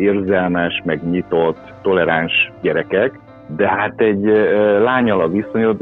érzelmes, 0.00 0.82
meg 0.84 1.10
nyitott, 1.10 1.58
toleráns 1.82 2.52
gyerekek, 2.62 3.18
de 3.56 3.68
hát 3.68 4.00
egy 4.00 4.24
lányal 4.82 5.20
a 5.20 5.28
viszonyod 5.28 5.76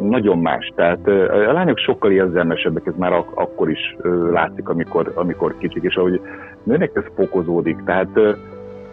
nagyon 0.00 0.38
más. 0.38 0.72
Tehát 0.74 1.06
a 1.48 1.52
lányok 1.52 1.78
sokkal 1.78 2.10
érzelmesebbek, 2.10 2.86
ez 2.86 2.96
már 2.96 3.12
ak- 3.12 3.36
akkor 3.38 3.70
is 3.70 3.96
látszik, 4.30 4.68
amikor, 4.68 5.12
amikor 5.14 5.54
kicsik, 5.58 5.82
és 5.82 5.94
ahogy 5.94 6.20
nőnek 6.62 6.90
ez 6.94 7.04
fokozódik. 7.16 7.76
Tehát 7.84 8.08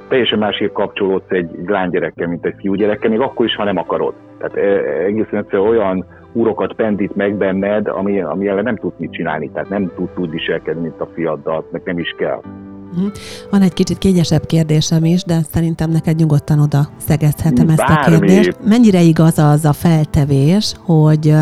teljesen 0.08 0.40
másképp 0.40 0.74
kapcsolódsz 0.74 1.32
egy 1.32 1.50
lánygyerekkel, 1.66 2.28
mint 2.28 2.46
egy 2.46 2.56
fiúgyerekkel, 2.58 3.10
még 3.10 3.20
akkor 3.20 3.46
is, 3.46 3.56
ha 3.56 3.64
nem 3.64 3.78
akarod. 3.78 4.14
Tehát 4.38 4.56
egészen 5.06 5.40
egyszerűen 5.40 5.70
olyan 5.70 6.06
úrokat 6.34 6.74
pendít 6.74 7.16
meg 7.16 7.36
benned, 7.36 7.88
ami, 7.88 8.22
ami 8.22 8.48
ellen 8.48 8.64
nem 8.64 8.76
tudsz 8.76 8.98
mit 8.98 9.12
csinálni, 9.12 9.50
tehát 9.52 9.70
nem 9.70 9.92
tudsz 9.96 10.18
úgy 10.18 10.30
viselkedni, 10.30 10.82
mint 10.82 11.02
a 11.02 11.10
fiaddal, 11.14 11.68
meg 11.72 11.82
nem 11.86 12.00
is 12.00 12.16
kell. 12.18 12.42
Mhm. 12.96 13.06
Van 13.52 13.62
egy 13.62 13.74
kicsit 13.74 13.98
kényesebb 13.98 14.46
kérdésem 14.46 15.06
is, 15.06 15.24
de 15.24 15.42
szerintem 15.54 15.92
neked 15.92 16.16
nyugodtan 16.16 16.60
oda 16.60 16.90
szegezhetem 17.08 17.70
ezt 17.70 17.80
a 17.80 18.04
kérdést. 18.06 18.58
Mennyire 18.66 19.02
igaz 19.02 19.38
az 19.38 19.66
a 19.66 19.74
feltevés, 19.74 20.74
hogy 20.86 21.34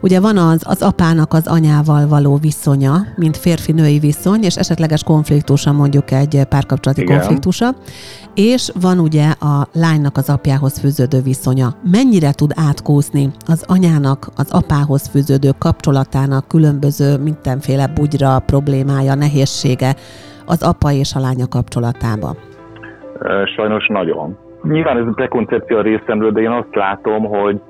ugye 0.00 0.20
van 0.20 0.36
az, 0.36 0.60
az 0.62 0.82
apának 0.82 1.32
az 1.32 1.46
anyával 1.46 2.08
való 2.08 2.36
viszonya, 2.36 3.06
mint 3.16 3.36
férfi-női 3.36 3.98
viszony, 3.98 4.42
és 4.42 4.56
esetleges 4.56 5.02
konfliktusa, 5.02 5.72
mondjuk 5.72 6.10
egy 6.10 6.44
párkapcsolati 6.48 7.00
Igen. 7.00 7.18
konfliktusa, 7.18 7.74
és 8.34 8.70
van 8.80 8.98
ugye 8.98 9.28
a 9.30 9.68
lánynak 9.72 10.16
az 10.16 10.28
apjához 10.28 10.78
fűződő 10.78 11.20
viszonya. 11.20 11.76
Mennyire 11.90 12.32
tud 12.32 12.52
átkúszni 12.56 13.30
az 13.46 13.62
anyának 13.66 14.30
az 14.36 14.46
apához 14.50 15.06
fűződő 15.10 15.54
kapcsolatának 15.58 16.48
különböző 16.48 17.16
mindenféle 17.16 17.86
bugyra, 17.86 18.38
problémája, 18.38 19.14
nehézsége, 19.14 19.96
az 20.50 20.62
apa 20.62 20.90
és 20.90 21.10
a 21.14 21.20
lánya 21.20 21.46
kapcsolatába? 21.56 22.30
Sajnos 23.56 23.86
nagyon. 23.86 24.38
Nyilván 24.62 24.96
ez 24.96 25.06
a 25.06 25.12
prekoncepció 25.14 25.76
a 25.76 25.82
részemről, 25.82 26.32
de 26.32 26.40
én 26.40 26.50
azt 26.50 26.74
látom, 26.74 27.24
hogy 27.24 27.60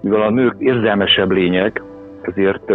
mivel 0.00 0.22
a 0.22 0.30
nők 0.30 0.54
érzelmesebb 0.58 1.30
lények, 1.30 1.82
ezért 2.20 2.70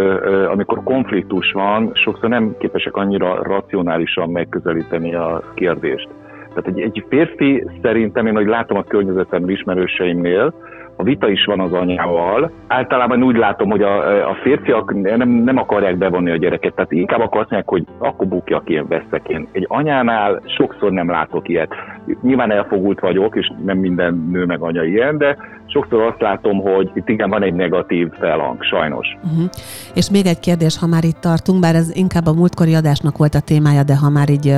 amikor 0.52 0.82
konfliktus 0.82 1.52
van, 1.52 1.90
sokszor 1.94 2.28
nem 2.28 2.54
képesek 2.58 2.96
annyira 2.96 3.42
racionálisan 3.42 4.30
megközelíteni 4.30 5.14
a 5.14 5.42
kérdést. 5.54 6.08
Tehát 6.48 6.66
egy, 6.66 6.80
egy 6.80 7.04
férfi 7.08 7.66
szerintem, 7.82 8.26
én 8.26 8.34
hogy 8.34 8.46
látom 8.46 8.78
a 8.78 8.84
környezetem 8.84 9.48
ismerőseimnél, 9.48 10.54
a 10.96 11.02
vita 11.02 11.28
is 11.28 11.44
van 11.44 11.60
az 11.60 11.72
anyával. 11.72 12.50
Általában 12.66 13.22
úgy 13.22 13.36
látom, 13.36 13.70
hogy 13.70 13.82
a, 13.82 14.28
a 14.28 14.34
férfiak 14.42 14.94
nem, 15.02 15.28
nem 15.28 15.58
akarják 15.58 15.98
bevonni 15.98 16.30
a 16.30 16.36
gyereket, 16.36 16.74
tehát 16.74 16.92
inkább 16.92 17.22
mondják, 17.30 17.68
hogy 17.68 17.84
akkor 17.98 18.26
bukjak 18.26 18.68
én, 18.68 18.88
veszek 18.88 19.28
én. 19.28 19.48
Egy 19.52 19.66
anyánál 19.68 20.42
sokszor 20.46 20.90
nem 20.90 21.10
látok 21.10 21.48
ilyet. 21.48 21.74
Nyilván 22.22 22.50
elfogult 22.50 23.00
vagyok, 23.00 23.36
és 23.36 23.52
nem 23.64 23.78
minden 23.78 24.28
nő 24.32 24.44
meg 24.44 24.60
anya 24.60 24.84
ilyen, 24.84 25.18
de 25.18 25.36
sokszor 25.66 26.00
azt 26.00 26.20
látom, 26.20 26.60
hogy 26.60 26.90
itt 26.94 27.08
igen 27.08 27.30
van 27.30 27.42
egy 27.42 27.54
negatív 27.54 28.08
felhang, 28.10 28.62
sajnos. 28.62 29.06
Uh-huh. 29.24 29.50
És 29.94 30.10
még 30.10 30.26
egy 30.26 30.40
kérdés, 30.40 30.78
ha 30.78 30.86
már 30.86 31.04
itt 31.04 31.20
tartunk, 31.20 31.60
bár 31.60 31.74
ez 31.74 31.96
inkább 31.96 32.26
a 32.26 32.32
múltkori 32.32 32.74
adásnak 32.74 33.16
volt 33.16 33.34
a 33.34 33.40
témája, 33.40 33.82
de 33.82 33.96
ha 33.96 34.10
már 34.10 34.28
így 34.28 34.54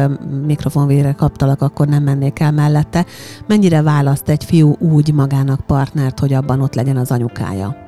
mikrofonvére 0.46 1.12
kaptalak, 1.16 1.62
akkor 1.62 1.86
nem 1.86 2.02
mennék 2.02 2.40
el 2.40 2.52
mellette. 2.52 3.04
Mennyire 3.48 3.82
választ 3.82 4.28
egy 4.28 4.44
fiú 4.44 4.74
úgy 4.78 5.14
magának 5.14 5.60
partnert, 5.66 6.18
hogy 6.18 6.25
abban 6.32 6.60
ott 6.60 6.74
legyen 6.74 6.96
az 6.96 7.12
anyukája? 7.12 7.84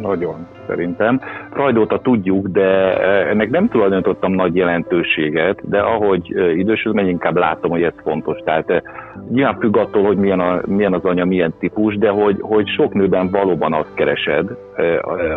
Nagyon, 0.00 0.46
szerintem. 0.66 1.20
Rajdóta 1.52 1.98
tudjuk, 1.98 2.48
de 2.48 3.00
e, 3.00 3.28
ennek 3.28 3.50
nem 3.50 3.68
tulajdonítottam 3.68 4.32
nagy 4.32 4.56
jelentőséget, 4.56 5.68
de 5.68 5.78
ahogy 5.78 6.34
e, 6.36 6.52
idősödöm, 6.52 6.94
meg 6.94 7.08
inkább 7.08 7.36
látom, 7.36 7.70
hogy 7.70 7.82
ez 7.82 7.92
fontos. 8.02 8.38
Tehát 8.44 8.70
e, 8.70 8.82
nyilván 9.30 9.58
függ 9.58 9.76
attól, 9.76 10.04
hogy 10.04 10.16
milyen, 10.16 10.40
a, 10.40 10.60
milyen 10.66 10.92
az 10.92 11.04
anya, 11.04 11.24
milyen 11.24 11.54
típus, 11.58 11.98
de 11.98 12.08
hogy, 12.08 12.36
hogy 12.40 12.68
sok 12.68 12.94
nőben 12.94 13.30
valóban 13.30 13.72
azt 13.72 13.94
keresed, 13.94 14.50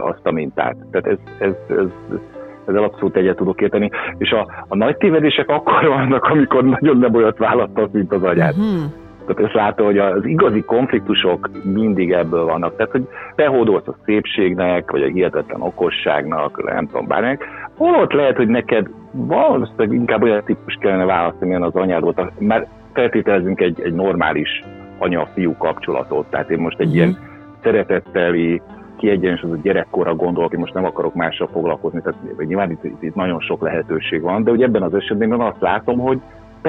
azt 0.02 0.25
a 0.25 0.32
mintát. 0.32 0.75
Tehát 0.92 1.08
ez, 1.08 1.18
ez, 1.40 1.54
ez, 1.68 2.18
ezzel 2.66 2.84
abszolút 2.84 3.16
egyet 3.16 3.36
tudok 3.36 3.62
érteni. 3.62 3.90
És 4.18 4.32
a, 4.32 4.48
a 4.68 4.75
nagy 4.75 4.98
tévedések 4.98 5.50
akkor 5.50 5.88
vannak, 5.88 6.24
amikor 6.24 6.64
nagyon 6.64 6.98
nem 6.98 7.16
olyat 7.16 7.38
választasz, 7.38 7.90
mint 7.92 8.12
az 8.14 8.24
anyád. 8.24 8.56
Uh-huh. 8.58 9.04
Tehát 9.25 9.44
ezt 9.44 9.53
látom, 9.53 9.85
hogy 9.85 9.98
az 9.98 10.25
igazi 10.25 10.61
konfliktusok 10.61 11.50
mindig 11.64 12.11
ebből 12.11 12.46
vannak. 12.46 12.75
Tehát, 12.75 12.92
hogy 12.92 13.07
behódolsz 13.35 13.88
a 13.88 13.96
szépségnek, 14.05 14.92
vagy 14.92 15.03
a 15.03 15.07
hihetetlen 15.07 15.61
okosságnak, 15.61 16.64
nem 16.64 16.88
tudom, 16.88 17.07
bármilyen. 17.07 17.40
Hol 17.77 17.96
ott 17.96 18.11
lehet, 18.11 18.35
hogy 18.35 18.48
neked 18.48 18.88
valószínűleg 19.11 19.94
inkább 19.94 20.24
olyan 20.24 20.44
típus 20.44 20.77
kellene 20.79 21.05
választani, 21.05 21.46
milyen 21.46 21.64
az 21.64 21.75
anyád 21.75 22.01
volt. 22.01 22.40
Mert 22.40 22.68
feltételezünk 22.94 23.61
egy, 23.61 23.81
egy 23.81 23.94
normális 23.94 24.64
anya-fiú 24.98 25.57
kapcsolatot. 25.57 26.25
Tehát 26.29 26.50
én 26.50 26.59
most 26.59 26.79
egy 26.79 26.85
uh-huh. 26.85 27.01
ilyen 27.01 27.18
szeretetteli, 27.64 28.61
kiegyensúlyozott 28.98 29.64
gyerekkorra 29.64 30.16
gondolok, 30.16 30.53
én 30.53 30.59
most 30.59 30.74
nem 30.74 30.85
akarok 30.85 31.14
mással 31.14 31.50
foglalkozni, 31.51 32.01
tehát 32.01 32.20
nyilván 32.38 32.72
itt, 32.72 32.83
itt, 32.83 33.03
itt 33.03 33.16
nagyon 33.16 33.40
sok 33.40 33.61
lehetőség 33.61 34.22
van, 34.22 34.44
de 34.44 34.51
ugye 34.51 34.66
ebben 34.66 34.81
az 34.81 34.94
esetben 34.94 35.31
azt 35.31 35.61
látom, 35.61 36.00
hogy 36.00 36.20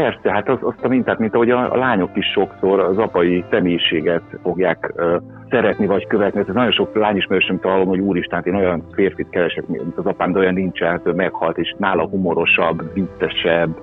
Persze, 0.03 0.33
hát 0.33 0.49
az, 0.49 0.59
azt 0.61 0.85
a 0.85 0.89
mintát, 0.89 1.19
mint 1.19 1.35
ahogy 1.35 1.51
a, 1.51 1.73
a 1.73 1.77
lányok 1.77 2.11
is 2.17 2.27
sokszor 2.27 2.81
az 2.81 2.99
apai 2.99 3.45
személyiséget 3.51 4.23
fogják 4.43 4.93
uh, 4.97 5.17
szeretni 5.51 5.87
vagy 5.87 6.07
követni. 6.07 6.41
Ez 6.41 6.55
nagyon 6.55 6.73
sok 6.73 6.95
lányismerősöm 6.95 7.59
hallom, 7.63 7.89
hogy 7.89 7.99
úristen, 7.99 8.43
én 8.45 8.55
olyan 8.55 8.85
férfit 8.93 9.29
keresek, 9.31 9.67
mint 9.67 9.97
az 9.99 10.07
apám, 10.07 10.33
de 10.33 10.39
olyan 10.39 10.55
nincsen, 10.55 10.91
hát 10.91 11.07
ő 11.07 11.13
meghalt, 11.13 11.59
és 11.59 11.75
nála 11.79 12.09
humorosabb, 12.09 12.93
viccesebb, 12.95 13.77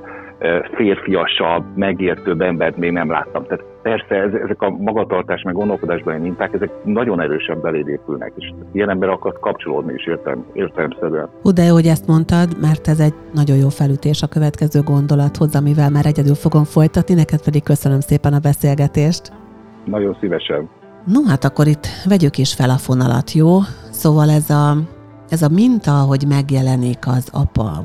férfiasabb, 0.76 1.64
megértőbb 1.76 2.42
embert 2.42 2.78
még 2.78 2.92
nem 2.92 3.10
láttam. 3.10 3.44
Tehát 3.46 3.66
persze 3.84 4.16
ez, 4.16 4.34
ezek 4.34 4.62
a 4.62 4.70
magatartás 4.70 5.42
meg 5.42 5.54
gondolkodásbeli 5.54 6.20
minták, 6.20 6.54
ezek 6.54 6.70
nagyon 6.84 7.22
erősen 7.22 7.62
beléd 7.62 7.88
épülnek, 7.88 8.34
és 8.36 8.54
ilyen 8.72 8.90
ember 8.90 9.10
akar 9.10 9.40
kapcsolódni 9.40 9.94
is 9.94 10.08
értem, 10.08 10.46
értelmszerűen. 10.54 11.30
Hú, 11.42 11.52
de 11.52 11.64
jó, 11.64 11.74
hogy 11.74 11.86
ezt 11.86 12.08
mondtad, 12.08 12.58
mert 12.62 12.88
ez 12.88 13.00
egy 13.00 13.14
nagyon 13.34 13.58
jó 13.58 13.70
felütés 13.70 14.22
a 14.22 14.28
következő 14.28 14.82
gondolathoz, 14.82 15.56
amivel 15.56 15.90
már 15.90 16.06
egyedül 16.06 16.36
fogom 16.36 16.64
folytatni, 16.64 17.14
neked 17.14 17.44
pedig 17.44 17.64
köszönöm 17.64 18.00
szépen 18.00 18.34
a 18.34 18.40
beszélgetést. 18.40 19.32
Nagyon 19.86 20.18
szívesen. 20.20 20.70
No, 21.06 21.24
hát 21.28 21.44
akkor 21.44 21.68
itt 21.68 21.88
vegyük 22.08 22.38
is 22.38 22.54
fel 22.54 22.70
a 22.70 22.78
fonalat, 22.78 23.32
jó? 23.32 23.60
Szóval 23.92 24.30
ez 24.30 24.50
a, 24.50 24.76
ez 25.30 25.42
a 25.42 25.50
minta, 25.50 25.92
hogy 25.92 26.26
megjelenik 26.28 27.08
az 27.08 27.30
apa, 27.32 27.84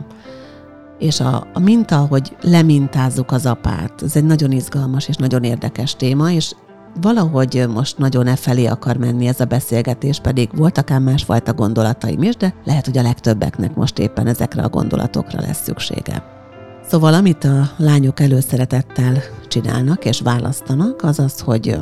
és 0.98 1.20
a, 1.20 1.46
a 1.52 1.58
minta, 1.58 1.96
hogy 1.96 2.37
lemintázzuk 2.40 3.32
az 3.32 3.46
apát, 3.46 4.02
ez 4.02 4.16
egy 4.16 4.24
nagyon 4.24 4.52
izgalmas 4.52 5.08
és 5.08 5.16
nagyon 5.16 5.42
érdekes 5.42 5.96
téma, 5.96 6.30
és 6.30 6.54
valahogy 7.00 7.66
most 7.74 7.98
nagyon 7.98 8.26
e 8.26 8.37
felé 8.37 8.66
akar 8.66 8.96
menni 8.96 9.26
ez 9.26 9.40
a 9.40 9.44
beszélgetés, 9.44 10.20
pedig 10.20 10.48
voltak 10.56 10.90
ám 10.90 11.02
másfajta 11.02 11.54
gondolataim 11.54 12.22
is, 12.22 12.37
de 12.37 12.54
lehet, 12.64 12.84
hogy 12.84 12.98
a 12.98 13.02
legtöbbeknek 13.02 13.74
most 13.74 13.98
éppen 13.98 14.26
ezekre 14.26 14.62
a 14.62 14.68
gondolatokra 14.68 15.40
lesz 15.40 15.62
szüksége. 15.62 16.22
Szóval 16.88 17.14
amit 17.14 17.44
a 17.44 17.70
lányok 17.76 18.20
előszeretettel 18.20 19.16
csinálnak 19.48 20.04
és 20.04 20.20
választanak, 20.20 21.02
az 21.02 21.18
az, 21.18 21.40
hogy 21.40 21.78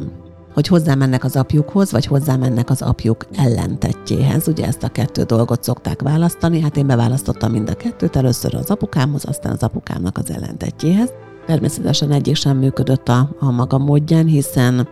hogy 0.56 0.66
hozzámennek 0.66 1.24
az 1.24 1.36
apjukhoz, 1.36 1.92
vagy 1.92 2.06
hozzámennek 2.06 2.70
az 2.70 2.82
apjuk 2.82 3.26
ellentetjéhez. 3.34 4.48
Ugye 4.48 4.66
ezt 4.66 4.82
a 4.82 4.88
kettő 4.88 5.22
dolgot 5.22 5.62
szokták 5.62 6.02
választani, 6.02 6.60
hát 6.60 6.76
én 6.76 6.86
beválasztottam 6.86 7.52
mind 7.52 7.70
a 7.70 7.74
kettőt, 7.74 8.16
először 8.16 8.54
az 8.54 8.70
apukámhoz, 8.70 9.24
aztán 9.26 9.52
az 9.52 9.62
apukámnak 9.62 10.18
az 10.18 10.30
ellentetjéhez. 10.30 11.12
Természetesen 11.46 12.10
egyik 12.10 12.34
sem 12.34 12.56
működött 12.56 13.08
a, 13.08 13.28
a 13.38 13.50
maga 13.50 13.78
módján, 13.78 14.26
hiszen 14.26 14.88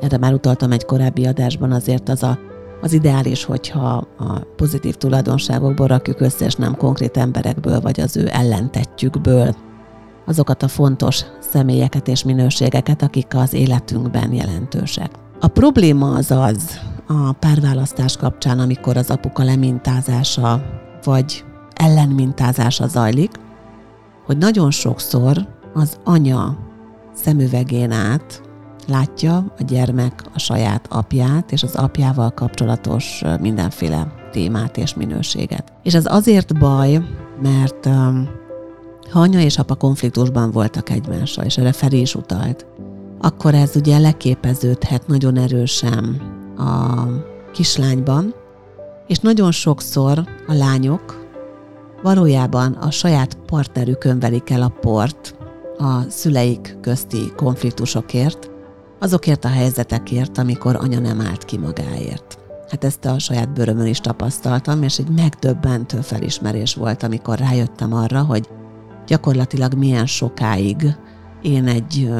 erre 0.00 0.18
már 0.18 0.32
utaltam 0.32 0.72
egy 0.72 0.84
korábbi 0.84 1.26
adásban, 1.26 1.72
azért 1.72 2.08
az 2.08 2.22
a 2.22 2.38
az 2.80 2.92
ideális, 2.92 3.44
hogyha 3.44 4.06
a 4.18 4.38
pozitív 4.56 4.94
tulajdonságokból 4.94 5.86
rakjuk 5.86 6.20
össze, 6.20 6.44
és 6.44 6.54
nem 6.54 6.76
konkrét 6.76 7.16
emberekből, 7.16 7.80
vagy 7.80 8.00
az 8.00 8.16
ő 8.16 8.28
ellentetjükből 8.30 9.54
azokat 10.28 10.62
a 10.62 10.68
fontos 10.68 11.24
személyeket 11.40 12.08
és 12.08 12.24
minőségeket, 12.24 13.02
akik 13.02 13.34
az 13.34 13.52
életünkben 13.52 14.32
jelentősek. 14.32 15.10
A 15.40 15.48
probléma 15.48 16.14
az 16.14 16.30
az 16.30 16.80
a 17.06 17.32
párválasztás 17.32 18.16
kapcsán, 18.16 18.58
amikor 18.58 18.96
az 18.96 19.10
apuka 19.10 19.44
lemintázása 19.44 20.62
vagy 21.04 21.44
ellenmintázása 21.74 22.86
zajlik, 22.86 23.30
hogy 24.26 24.38
nagyon 24.38 24.70
sokszor 24.70 25.48
az 25.74 25.98
anya 26.04 26.58
szemüvegén 27.14 27.90
át 27.90 28.42
látja 28.86 29.36
a 29.36 29.62
gyermek 29.66 30.24
a 30.34 30.38
saját 30.38 30.86
apját 30.90 31.52
és 31.52 31.62
az 31.62 31.74
apjával 31.74 32.30
kapcsolatos 32.30 33.22
mindenféle 33.40 34.12
témát 34.30 34.76
és 34.76 34.94
minőséget. 34.94 35.72
És 35.82 35.94
ez 35.94 36.06
azért 36.06 36.58
baj, 36.58 37.02
mert 37.42 37.86
um, 37.86 38.28
ha 39.10 39.20
anya 39.20 39.40
és 39.40 39.58
apa 39.58 39.74
konfliktusban 39.74 40.50
voltak 40.50 40.90
egymással, 40.90 41.44
és 41.44 41.58
erre 41.58 41.72
Feri 41.72 42.00
is 42.00 42.14
utalt, 42.14 42.66
akkor 43.20 43.54
ez 43.54 43.76
ugye 43.76 43.98
leképeződhet 43.98 45.06
nagyon 45.06 45.36
erősen 45.36 46.20
a 46.56 47.04
kislányban, 47.52 48.34
és 49.06 49.18
nagyon 49.18 49.52
sokszor 49.52 50.24
a 50.46 50.52
lányok 50.54 51.26
valójában 52.02 52.72
a 52.72 52.90
saját 52.90 53.38
partnerükön 53.46 54.18
velik 54.18 54.50
el 54.50 54.62
a 54.62 54.72
port 54.80 55.36
a 55.78 56.02
szüleik 56.08 56.76
közti 56.80 57.32
konfliktusokért, 57.36 58.50
azokért 58.98 59.44
a 59.44 59.48
helyzetekért, 59.48 60.38
amikor 60.38 60.76
anya 60.76 60.98
nem 60.98 61.20
állt 61.20 61.44
ki 61.44 61.58
magáért. 61.58 62.38
Hát 62.70 62.84
ezt 62.84 63.04
a 63.04 63.18
saját 63.18 63.52
bőrömön 63.52 63.86
is 63.86 64.00
tapasztaltam, 64.00 64.82
és 64.82 64.98
egy 64.98 65.08
megdöbbentő 65.08 66.00
felismerés 66.00 66.74
volt, 66.74 67.02
amikor 67.02 67.38
rájöttem 67.38 67.92
arra, 67.92 68.22
hogy 68.22 68.48
gyakorlatilag 69.08 69.74
milyen 69.74 70.06
sokáig 70.06 70.96
én 71.42 71.66
egy 71.66 72.10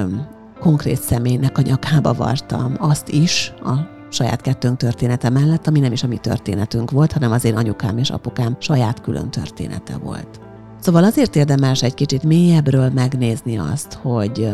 konkrét 0.61 1.01
személynek 1.01 1.59
a 1.59 1.63
nyakába 1.63 2.15
vartam 2.15 2.75
azt 2.79 3.09
is, 3.09 3.53
a 3.65 3.73
saját 4.11 4.41
kettőnk 4.41 4.77
története 4.77 5.31
mellett, 5.31 5.67
ami 5.67 5.81
nem 5.81 5.93
is 5.93 6.03
a 6.03 6.07
mi 6.07 6.17
történetünk 6.17 6.91
volt, 6.91 7.13
hanem 7.13 7.33
az 7.33 7.45
én 7.45 7.57
anyukám 7.57 7.99
és 7.99 8.11
apukám 8.11 8.57
saját 8.59 9.01
külön 9.01 9.31
története 9.31 9.97
volt. 9.97 10.41
Szóval 10.81 11.05
azért 11.05 11.37
érdemes 11.37 11.83
egy 11.83 11.95
kicsit 11.95 12.23
mélyebbről 12.23 12.91
megnézni 12.91 13.59
azt, 13.59 13.93
hogy 13.93 14.49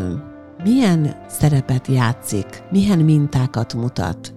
milyen 0.65 1.17
szerepet 1.29 1.87
játszik, 1.87 2.63
milyen 2.71 2.99
mintákat 2.99 3.75
mutat, 3.75 4.35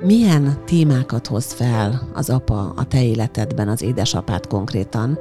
milyen 0.00 0.58
témákat 0.64 1.26
hoz 1.26 1.52
fel 1.52 2.08
az 2.14 2.30
apa 2.30 2.72
a 2.76 2.84
te 2.84 3.04
életedben, 3.04 3.68
az 3.68 3.82
édesapát 3.82 4.46
konkrétan, 4.46 5.18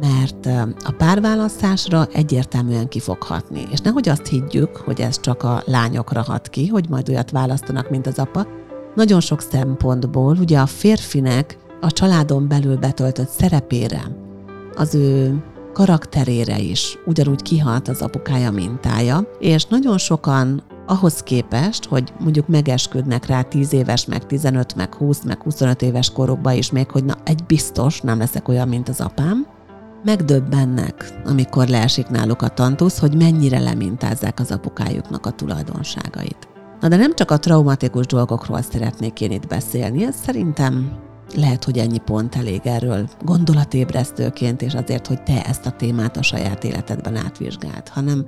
mert 0.00 0.46
a 0.84 0.90
párválasztásra 0.96 2.06
egyértelműen 2.12 2.88
kifoghatni. 2.88 3.62
És 3.70 3.78
nehogy 3.78 4.08
azt 4.08 4.26
higgyük, 4.26 4.76
hogy 4.76 5.00
ez 5.00 5.20
csak 5.20 5.42
a 5.42 5.62
lányokra 5.66 6.22
hat 6.22 6.48
ki, 6.48 6.66
hogy 6.66 6.88
majd 6.88 7.08
olyat 7.08 7.30
választanak, 7.30 7.90
mint 7.90 8.06
az 8.06 8.18
apa. 8.18 8.46
Nagyon 8.94 9.20
sok 9.20 9.40
szempontból 9.40 10.36
ugye 10.40 10.58
a 10.58 10.66
férfinek 10.66 11.58
a 11.80 11.92
családon 11.92 12.48
belül 12.48 12.76
betöltött 12.76 13.28
szerepére, 13.28 14.02
az 14.74 14.94
ő 14.94 15.42
karakterére 15.72 16.58
is 16.58 16.98
ugyanúgy 17.06 17.42
kihat 17.42 17.88
az 17.88 18.02
apukája 18.02 18.50
mintája, 18.50 19.30
és 19.38 19.64
nagyon 19.64 19.98
sokan 19.98 20.62
ahhoz 20.86 21.22
képest, 21.22 21.84
hogy 21.84 22.12
mondjuk 22.18 22.48
megesküdnek 22.48 23.26
rá 23.26 23.42
10 23.42 23.72
éves, 23.72 24.06
meg 24.06 24.26
15, 24.26 24.74
meg 24.74 24.94
20, 24.94 25.22
meg 25.24 25.42
25 25.42 25.82
éves 25.82 26.12
korokba 26.12 26.52
is 26.52 26.70
még, 26.70 26.90
hogy 26.90 27.04
na 27.04 27.14
egy 27.24 27.44
biztos 27.46 28.00
nem 28.00 28.18
leszek 28.18 28.48
olyan, 28.48 28.68
mint 28.68 28.88
az 28.88 29.00
apám, 29.00 29.46
megdöbbennek, 30.04 31.20
amikor 31.24 31.68
leesik 31.68 32.08
náluk 32.08 32.42
a 32.42 32.48
tantusz, 32.48 32.98
hogy 32.98 33.16
mennyire 33.16 33.58
lemintázzák 33.58 34.40
az 34.40 34.50
apukájuknak 34.50 35.26
a 35.26 35.30
tulajdonságait. 35.30 36.48
Na 36.80 36.88
de 36.88 36.96
nem 36.96 37.14
csak 37.14 37.30
a 37.30 37.38
traumatikus 37.38 38.06
dolgokról 38.06 38.62
szeretnék 38.62 39.20
én 39.20 39.30
itt 39.30 39.46
beszélni, 39.46 40.04
ez 40.04 40.14
szerintem 40.24 40.92
lehet, 41.36 41.64
hogy 41.64 41.78
ennyi 41.78 41.98
pont 41.98 42.36
elég 42.36 42.60
erről 42.64 43.08
gondolatébresztőként, 43.24 44.62
és 44.62 44.74
azért, 44.74 45.06
hogy 45.06 45.22
te 45.22 45.44
ezt 45.44 45.66
a 45.66 45.70
témát 45.70 46.16
a 46.16 46.22
saját 46.22 46.64
életedben 46.64 47.16
átvizsgáld, 47.16 47.88
hanem, 47.88 48.26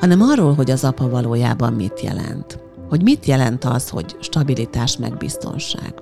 hanem 0.00 0.20
arról, 0.20 0.54
hogy 0.54 0.70
az 0.70 0.84
apa 0.84 1.08
valójában 1.08 1.72
mit 1.72 2.00
jelent. 2.00 2.58
Hogy 2.88 3.02
mit 3.02 3.26
jelent 3.26 3.64
az, 3.64 3.88
hogy 3.88 4.16
stabilitás 4.20 4.96
meg 4.96 5.16
biztonság. 5.16 5.94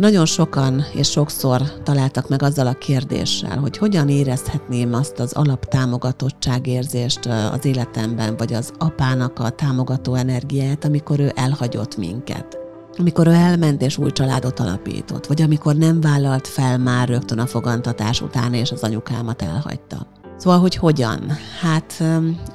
Nagyon 0.00 0.26
sokan 0.26 0.84
és 0.94 1.10
sokszor 1.10 1.82
találtak 1.82 2.28
meg 2.28 2.42
azzal 2.42 2.66
a 2.66 2.72
kérdéssel, 2.72 3.58
hogy 3.58 3.76
hogyan 3.76 4.08
érezhetném 4.08 4.94
azt 4.94 5.18
az 5.18 5.32
alaptámogatottságérzést 5.32 7.26
az 7.26 7.64
életemben, 7.64 8.36
vagy 8.36 8.52
az 8.52 8.72
apának 8.78 9.38
a 9.38 9.50
támogató 9.50 10.14
energiát, 10.14 10.84
amikor 10.84 11.20
ő 11.20 11.32
elhagyott 11.34 11.96
minket 11.96 12.58
amikor 12.98 13.26
ő 13.26 13.30
elment 13.30 13.82
és 13.82 13.98
új 13.98 14.10
családot 14.10 14.60
alapított, 14.60 15.26
vagy 15.26 15.42
amikor 15.42 15.76
nem 15.76 16.00
vállalt 16.00 16.46
fel 16.46 16.78
már 16.78 17.08
rögtön 17.08 17.38
a 17.38 17.46
fogantatás 17.46 18.20
után, 18.20 18.54
és 18.54 18.70
az 18.70 18.82
anyukámat 18.82 19.42
elhagyta. 19.42 20.06
Szóval, 20.36 20.58
hogy 20.58 20.74
hogyan? 20.74 21.20
Hát 21.60 22.02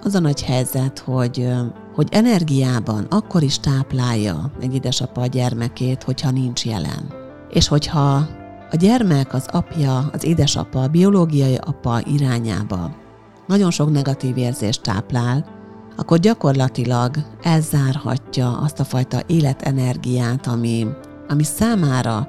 az 0.04 0.16
a 0.16 0.20
nagy 0.20 0.44
helyzet, 0.44 1.00
hogy, 1.00 1.48
hogy 1.96 2.08
energiában 2.12 3.06
akkor 3.10 3.44
is 3.44 3.60
táplálja 3.60 4.52
egy 4.62 4.76
édesapa 4.76 5.22
a 5.22 5.26
gyermekét, 5.26 6.04
hogyha 6.04 6.32
nincs 6.32 6.66
jelen. 6.66 7.21
És 7.54 7.68
hogyha 7.68 8.28
a 8.72 8.76
gyermek, 8.76 9.34
az 9.34 9.46
apja, 9.52 10.10
az 10.14 10.24
édesapa, 10.24 10.82
a 10.82 10.88
biológiai 10.88 11.56
apa 11.56 12.02
irányába 12.06 12.96
nagyon 13.48 13.72
sok 13.72 13.92
negatív 13.92 14.38
érzést 14.38 14.82
táplál, 14.82 15.46
akkor 15.98 16.20
gyakorlatilag 16.20 17.16
elzárhatja 17.42 18.58
azt 18.58 18.80
a 18.80 18.84
fajta 18.84 19.22
életenergiát, 19.28 20.48
ami, 20.48 20.88
ami 21.28 21.44
számára 21.44 22.28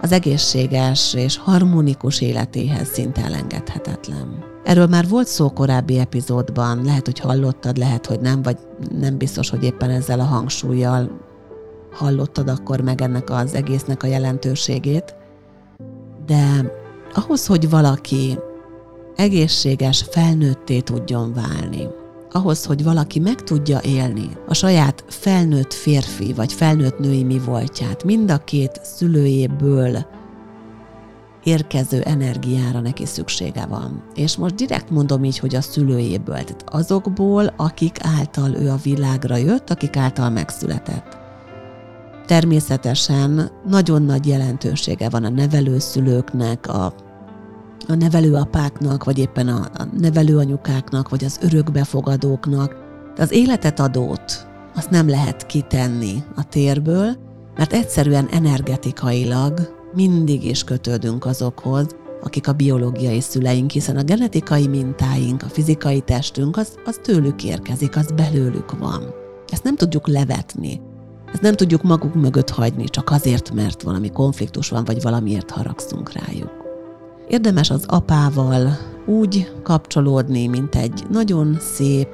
az 0.00 0.12
egészséges 0.12 1.14
és 1.14 1.36
harmonikus 1.36 2.20
életéhez 2.20 2.88
szinte 2.88 3.24
elengedhetetlen. 3.24 4.44
Erről 4.64 4.86
már 4.86 5.08
volt 5.08 5.26
szó 5.26 5.50
korábbi 5.50 5.98
epizódban, 5.98 6.84
lehet, 6.84 7.04
hogy 7.04 7.18
hallottad, 7.18 7.76
lehet, 7.76 8.06
hogy 8.06 8.20
nem, 8.20 8.42
vagy 8.42 8.56
nem 8.98 9.18
biztos, 9.18 9.50
hogy 9.50 9.64
éppen 9.64 9.90
ezzel 9.90 10.20
a 10.20 10.24
hangsúlyjal 10.24 11.25
hallottad 11.96 12.48
akkor 12.48 12.80
meg 12.80 13.00
ennek 13.00 13.30
az 13.30 13.54
egésznek 13.54 14.02
a 14.02 14.06
jelentőségét, 14.06 15.14
de 16.26 16.72
ahhoz, 17.14 17.46
hogy 17.46 17.70
valaki 17.70 18.38
egészséges 19.16 20.04
felnőtté 20.10 20.80
tudjon 20.80 21.32
válni, 21.32 21.88
ahhoz, 22.30 22.64
hogy 22.64 22.84
valaki 22.84 23.18
meg 23.18 23.34
tudja 23.34 23.80
élni 23.82 24.28
a 24.48 24.54
saját 24.54 25.04
felnőtt 25.08 25.72
férfi 25.72 26.32
vagy 26.32 26.52
felnőtt 26.52 26.98
női 26.98 27.24
mi 27.24 27.38
voltját, 27.38 28.04
mind 28.04 28.30
a 28.30 28.38
két 28.38 28.80
szülőjéből 28.82 30.06
érkező 31.44 32.00
energiára 32.00 32.80
neki 32.80 33.06
szüksége 33.06 33.66
van. 33.66 34.02
És 34.14 34.36
most 34.36 34.54
direkt 34.54 34.90
mondom 34.90 35.24
így, 35.24 35.38
hogy 35.38 35.54
a 35.54 35.60
szülőjéből, 35.60 36.44
tehát 36.44 36.64
azokból, 36.66 37.54
akik 37.56 37.96
által 38.18 38.54
ő 38.54 38.70
a 38.70 38.78
világra 38.82 39.36
jött, 39.36 39.70
akik 39.70 39.96
által 39.96 40.30
megszületett. 40.30 41.25
Természetesen 42.26 43.50
nagyon 43.68 44.02
nagy 44.02 44.26
jelentősége 44.26 45.08
van 45.08 45.24
a 45.24 45.28
nevelőszülőknek, 45.28 46.68
a 46.68 46.94
a 47.88 47.94
nevelőapáknak, 47.94 49.04
vagy 49.04 49.18
éppen 49.18 49.48
a, 49.48 49.60
a 49.74 49.86
nevelőanyukáknak, 49.98 51.08
vagy 51.08 51.24
az 51.24 51.38
örökbefogadóknak. 51.42 52.76
De 53.14 53.22
az 53.22 53.32
életet 53.32 53.80
adót 53.80 54.46
azt 54.74 54.90
nem 54.90 55.08
lehet 55.08 55.46
kitenni 55.46 56.24
a 56.36 56.48
térből, 56.48 57.16
mert 57.56 57.72
egyszerűen 57.72 58.28
energetikailag 58.30 59.74
mindig 59.94 60.44
is 60.44 60.64
kötődünk 60.64 61.26
azokhoz, 61.26 61.86
akik 62.22 62.48
a 62.48 62.52
biológiai 62.52 63.20
szüleink, 63.20 63.70
hiszen 63.70 63.96
a 63.96 64.02
genetikai 64.02 64.66
mintáink, 64.66 65.42
a 65.42 65.48
fizikai 65.48 66.00
testünk, 66.00 66.56
az, 66.56 66.74
az 66.84 67.00
tőlük 67.02 67.44
érkezik, 67.44 67.96
az 67.96 68.10
belőlük 68.16 68.78
van. 68.78 69.14
Ezt 69.48 69.64
nem 69.64 69.76
tudjuk 69.76 70.08
levetni. 70.08 70.80
Ezt 71.36 71.44
nem 71.44 71.54
tudjuk 71.54 71.82
maguk 71.82 72.14
mögött 72.14 72.50
hagyni, 72.50 72.84
csak 72.84 73.10
azért, 73.10 73.52
mert 73.54 73.82
valami 73.82 74.10
konfliktus 74.10 74.68
van, 74.68 74.84
vagy 74.84 75.02
valamiért 75.02 75.50
haragszunk 75.50 76.12
rájuk. 76.12 76.50
Érdemes 77.28 77.70
az 77.70 77.84
apával 77.86 78.78
úgy 79.06 79.52
kapcsolódni, 79.62 80.46
mint 80.46 80.74
egy 80.74 81.04
nagyon 81.10 81.56
szép, 81.60 82.08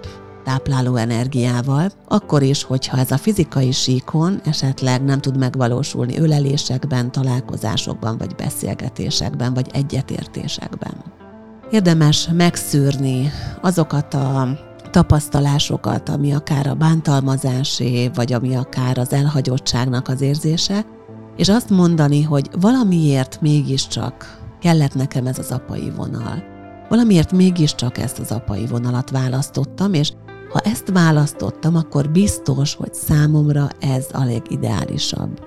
tápláló 0.44 0.96
energiával, 0.96 1.90
akkor 2.08 2.42
is, 2.42 2.62
hogyha 2.62 2.98
ez 2.98 3.10
a 3.10 3.16
fizikai 3.16 3.70
síkon 3.70 4.40
esetleg 4.44 5.04
nem 5.04 5.20
tud 5.20 5.38
megvalósulni 5.38 6.18
ölelésekben, 6.18 7.12
találkozásokban, 7.12 8.18
vagy 8.18 8.34
beszélgetésekben, 8.34 9.54
vagy 9.54 9.66
egyetértésekben. 9.72 10.94
Érdemes 11.70 12.28
megszűrni 12.32 13.30
azokat 13.60 14.14
a 14.14 14.58
tapasztalásokat, 14.92 16.08
ami 16.08 16.32
akár 16.32 16.66
a 16.66 16.74
bántalmazásé, 16.74 18.10
vagy 18.14 18.32
ami 18.32 18.54
akár 18.54 18.98
az 18.98 19.12
elhagyottságnak 19.12 20.08
az 20.08 20.20
érzése, 20.20 20.86
és 21.36 21.48
azt 21.48 21.70
mondani, 21.70 22.22
hogy 22.22 22.50
valamiért 22.60 23.40
mégiscsak 23.40 24.40
kellett 24.60 24.94
nekem 24.94 25.26
ez 25.26 25.38
az 25.38 25.50
apai 25.50 25.90
vonal. 25.96 26.42
Valamiért 26.88 27.32
mégiscsak 27.32 27.98
ezt 27.98 28.18
az 28.18 28.30
apai 28.30 28.66
vonalat 28.66 29.10
választottam, 29.10 29.92
és 29.94 30.12
ha 30.52 30.58
ezt 30.58 30.90
választottam, 30.92 31.76
akkor 31.76 32.10
biztos, 32.10 32.74
hogy 32.74 32.94
számomra 32.94 33.68
ez 33.80 34.06
a 34.12 34.24
legideálisabb. 34.24 35.40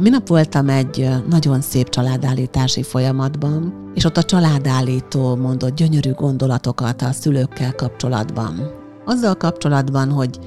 Minap 0.00 0.28
voltam 0.28 0.68
egy 0.68 1.08
nagyon 1.28 1.60
szép 1.60 1.88
családállítási 1.88 2.82
folyamatban, 2.82 3.90
és 3.94 4.04
ott 4.04 4.16
a 4.16 4.22
családállító 4.22 5.36
mondott 5.36 5.74
gyönyörű 5.74 6.12
gondolatokat 6.12 7.02
a 7.02 7.12
szülőkkel 7.12 7.74
kapcsolatban. 7.74 8.70
Azzal 9.04 9.34
kapcsolatban, 9.34 10.10
hogy 10.10 10.38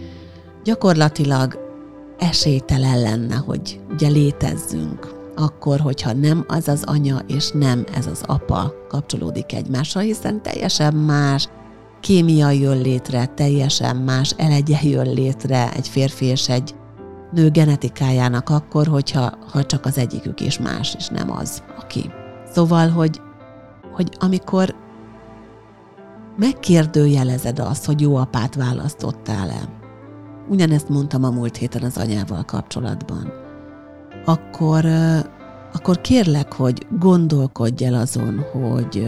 gyakorlatilag 0.64 1.60
esélytelen 2.18 3.02
lenne, 3.02 3.36
hogy 3.36 3.80
ugye 3.94 4.08
létezzünk, 4.08 5.16
akkor, 5.36 5.80
hogyha 5.80 6.14
nem 6.14 6.46
az 6.48 6.68
az 6.68 6.84
anya, 6.86 7.20
és 7.28 7.50
nem 7.50 7.84
ez 7.94 8.08
az 8.08 8.24
apa 8.26 8.74
kapcsolódik 8.88 9.54
egymással, 9.54 10.02
hiszen 10.02 10.42
teljesen 10.42 10.94
más 10.94 11.50
kémia 12.02 12.50
jön 12.50 12.82
létre, 12.82 13.26
teljesen 13.26 13.96
más 13.96 14.34
elegye 14.38 14.78
jön 14.84 15.14
létre 15.14 15.72
egy 15.74 15.88
férfi 15.88 16.26
és 16.26 16.50
egy 16.50 16.76
nő 17.32 17.50
genetikájának 17.50 18.50
akkor, 18.50 18.88
hogyha 18.88 19.34
ha 19.52 19.66
csak 19.66 19.86
az 19.86 19.98
egyikük 19.98 20.42
is 20.42 20.60
más, 20.60 20.96
és 20.98 21.08
nem 21.08 21.32
az, 21.32 21.64
aki. 21.80 22.12
Szóval, 22.52 22.90
hogy, 22.90 23.22
hogy 23.94 24.10
amikor 24.20 24.76
megkérdőjelezed 26.38 27.60
azt, 27.60 27.86
hogy 27.86 28.02
jó 28.02 28.16
apát 28.16 28.56
választottál-e, 28.56 29.62
ugyanezt 30.50 30.90
mondtam 30.90 31.24
a 31.24 31.30
múlt 31.30 31.58
héten 31.58 31.84
az 31.84 31.98
anyával 31.98 32.44
kapcsolatban, 32.44 33.32
akkor, 34.26 34.86
akkor 35.74 36.02
kérlek, 36.02 36.54
hogy 36.54 36.88
gondolkodj 37.00 37.86
el 37.86 37.94
azon, 37.94 38.46
hogy 38.52 39.08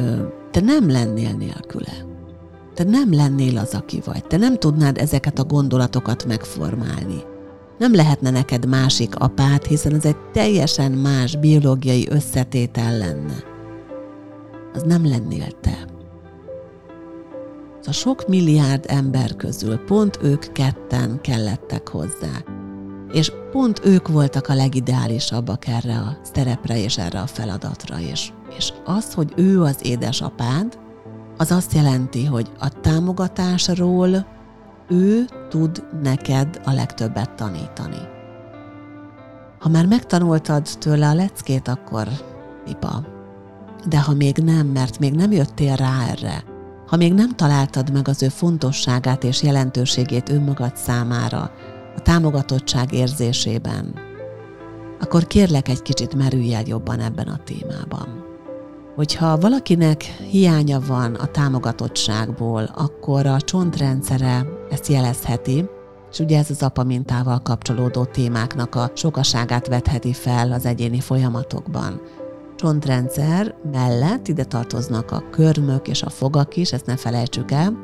te 0.51 0.59
nem 0.59 0.89
lennél 0.89 1.31
nélküle. 1.31 2.07
Te 2.73 2.83
nem 2.83 3.13
lennél 3.13 3.57
az, 3.57 3.73
aki 3.73 4.01
vagy. 4.05 4.25
Te 4.25 4.37
nem 4.37 4.57
tudnád 4.57 4.97
ezeket 4.97 5.39
a 5.39 5.43
gondolatokat 5.43 6.25
megformálni. 6.25 7.23
Nem 7.79 7.95
lehetne 7.95 8.29
neked 8.29 8.65
másik 8.65 9.15
apát, 9.15 9.65
hiszen 9.65 9.95
ez 9.95 10.05
egy 10.05 10.17
teljesen 10.31 10.91
más 10.91 11.35
biológiai 11.35 12.07
összetétel 12.09 12.97
lenne. 12.97 13.43
Az 14.73 14.83
nem 14.83 15.07
lennél 15.07 15.51
te. 15.61 15.87
A 17.85 17.91
sok 17.91 18.27
milliárd 18.27 18.85
ember 18.87 19.35
közül 19.35 19.77
pont 19.77 20.19
ők 20.21 20.51
ketten 20.51 21.21
kellettek 21.21 21.87
hozzá. 21.87 22.43
És 23.11 23.31
pont 23.51 23.85
ők 23.85 24.07
voltak 24.07 24.47
a 24.47 24.53
legideálisabbak 24.53 25.67
erre 25.67 25.97
a 25.97 26.17
szerepre 26.33 26.83
és 26.83 26.97
erre 26.97 27.19
a 27.19 27.27
feladatra 27.27 27.99
is. 27.99 28.33
És 28.57 28.73
az, 28.85 29.13
hogy 29.13 29.33
ő 29.35 29.61
az 29.61 29.79
édesapád, 29.81 30.79
az 31.37 31.51
azt 31.51 31.73
jelenti, 31.73 32.25
hogy 32.25 32.51
a 32.59 32.79
támogatásról 32.81 34.38
ő 34.89 35.25
tud 35.49 35.83
neked 36.01 36.61
a 36.65 36.71
legtöbbet 36.71 37.31
tanítani. 37.31 38.17
Ha 39.59 39.69
már 39.69 39.85
megtanultad 39.85 40.67
tőle 40.79 41.07
a 41.07 41.13
leckét, 41.13 41.67
akkor 41.67 42.07
pipa. 42.63 43.05
De 43.87 44.01
ha 44.01 44.13
még 44.13 44.37
nem, 44.37 44.67
mert 44.67 44.99
még 44.99 45.13
nem 45.13 45.31
jöttél 45.31 45.75
rá 45.75 46.07
erre, 46.07 46.43
ha 46.87 46.95
még 46.95 47.13
nem 47.13 47.35
találtad 47.35 47.91
meg 47.93 48.07
az 48.07 48.23
ő 48.23 48.27
fontosságát 48.27 49.23
és 49.23 49.43
jelentőségét 49.43 50.29
önmagad 50.29 50.77
számára, 50.77 51.51
a 51.95 52.01
támogatottság 52.01 52.93
érzésében, 52.93 53.93
akkor 54.99 55.27
kérlek 55.27 55.67
egy 55.67 55.81
kicsit 55.81 56.15
merülj 56.15 56.53
el 56.53 56.63
jobban 56.65 56.99
ebben 56.99 57.27
a 57.27 57.39
témában. 57.43 58.23
Hogyha 58.95 59.37
valakinek 59.37 60.03
hiánya 60.03 60.79
van 60.87 61.13
a 61.13 61.25
támogatottságból, 61.25 62.69
akkor 62.75 63.25
a 63.25 63.41
csontrendszere 63.41 64.45
ezt 64.69 64.87
jelezheti, 64.87 65.65
és 66.11 66.19
ugye 66.19 66.37
ez 66.37 66.49
az 66.49 66.63
apa 66.63 66.83
mintával 66.83 67.39
kapcsolódó 67.39 68.05
témáknak 68.05 68.75
a 68.75 68.91
sokaságát 68.93 69.67
vetheti 69.67 70.13
fel 70.13 70.51
az 70.51 70.65
egyéni 70.65 70.99
folyamatokban. 70.99 72.01
Csontrendszer 72.55 73.55
mellett 73.71 74.27
ide 74.27 74.43
tartoznak 74.43 75.11
a 75.11 75.23
körmök 75.31 75.87
és 75.87 76.03
a 76.03 76.09
fogak 76.09 76.55
is, 76.55 76.71
ezt 76.71 76.85
ne 76.85 76.97
felejtsük 76.97 77.51
el. 77.51 77.77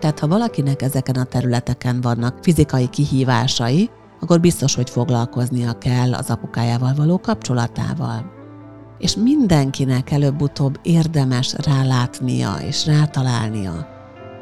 Tehát 0.00 0.18
ha 0.18 0.28
valakinek 0.28 0.82
ezeken 0.82 1.14
a 1.14 1.24
területeken 1.24 2.00
vannak 2.00 2.38
fizikai 2.42 2.88
kihívásai, 2.88 3.90
akkor 4.20 4.40
biztos, 4.40 4.74
hogy 4.74 4.90
foglalkoznia 4.90 5.72
kell 5.78 6.14
az 6.14 6.30
apukájával 6.30 6.94
való 6.94 7.18
kapcsolatával 7.18 8.40
és 9.02 9.16
mindenkinek 9.16 10.10
előbb-utóbb 10.10 10.78
érdemes 10.82 11.54
rálátnia 11.64 12.54
és 12.66 12.86
rátalálnia 12.86 13.91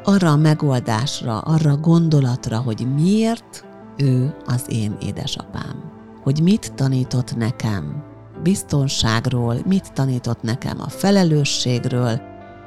arra 0.03 0.31
a 0.31 0.35
megoldásra, 0.35 1.39
arra 1.39 1.71
a 1.71 1.77
gondolatra, 1.77 2.57
hogy 2.57 2.87
miért 2.95 3.65
ő 3.97 4.35
az 4.45 4.65
én 4.67 4.97
édesapám. 5.01 5.91
Hogy 6.23 6.41
mit 6.43 6.73
tanított 6.73 7.35
nekem 7.35 8.03
biztonságról, 8.43 9.55
mit 9.65 9.93
tanított 9.93 10.41
nekem 10.41 10.81
a 10.81 10.89
felelősségről, 10.89 12.21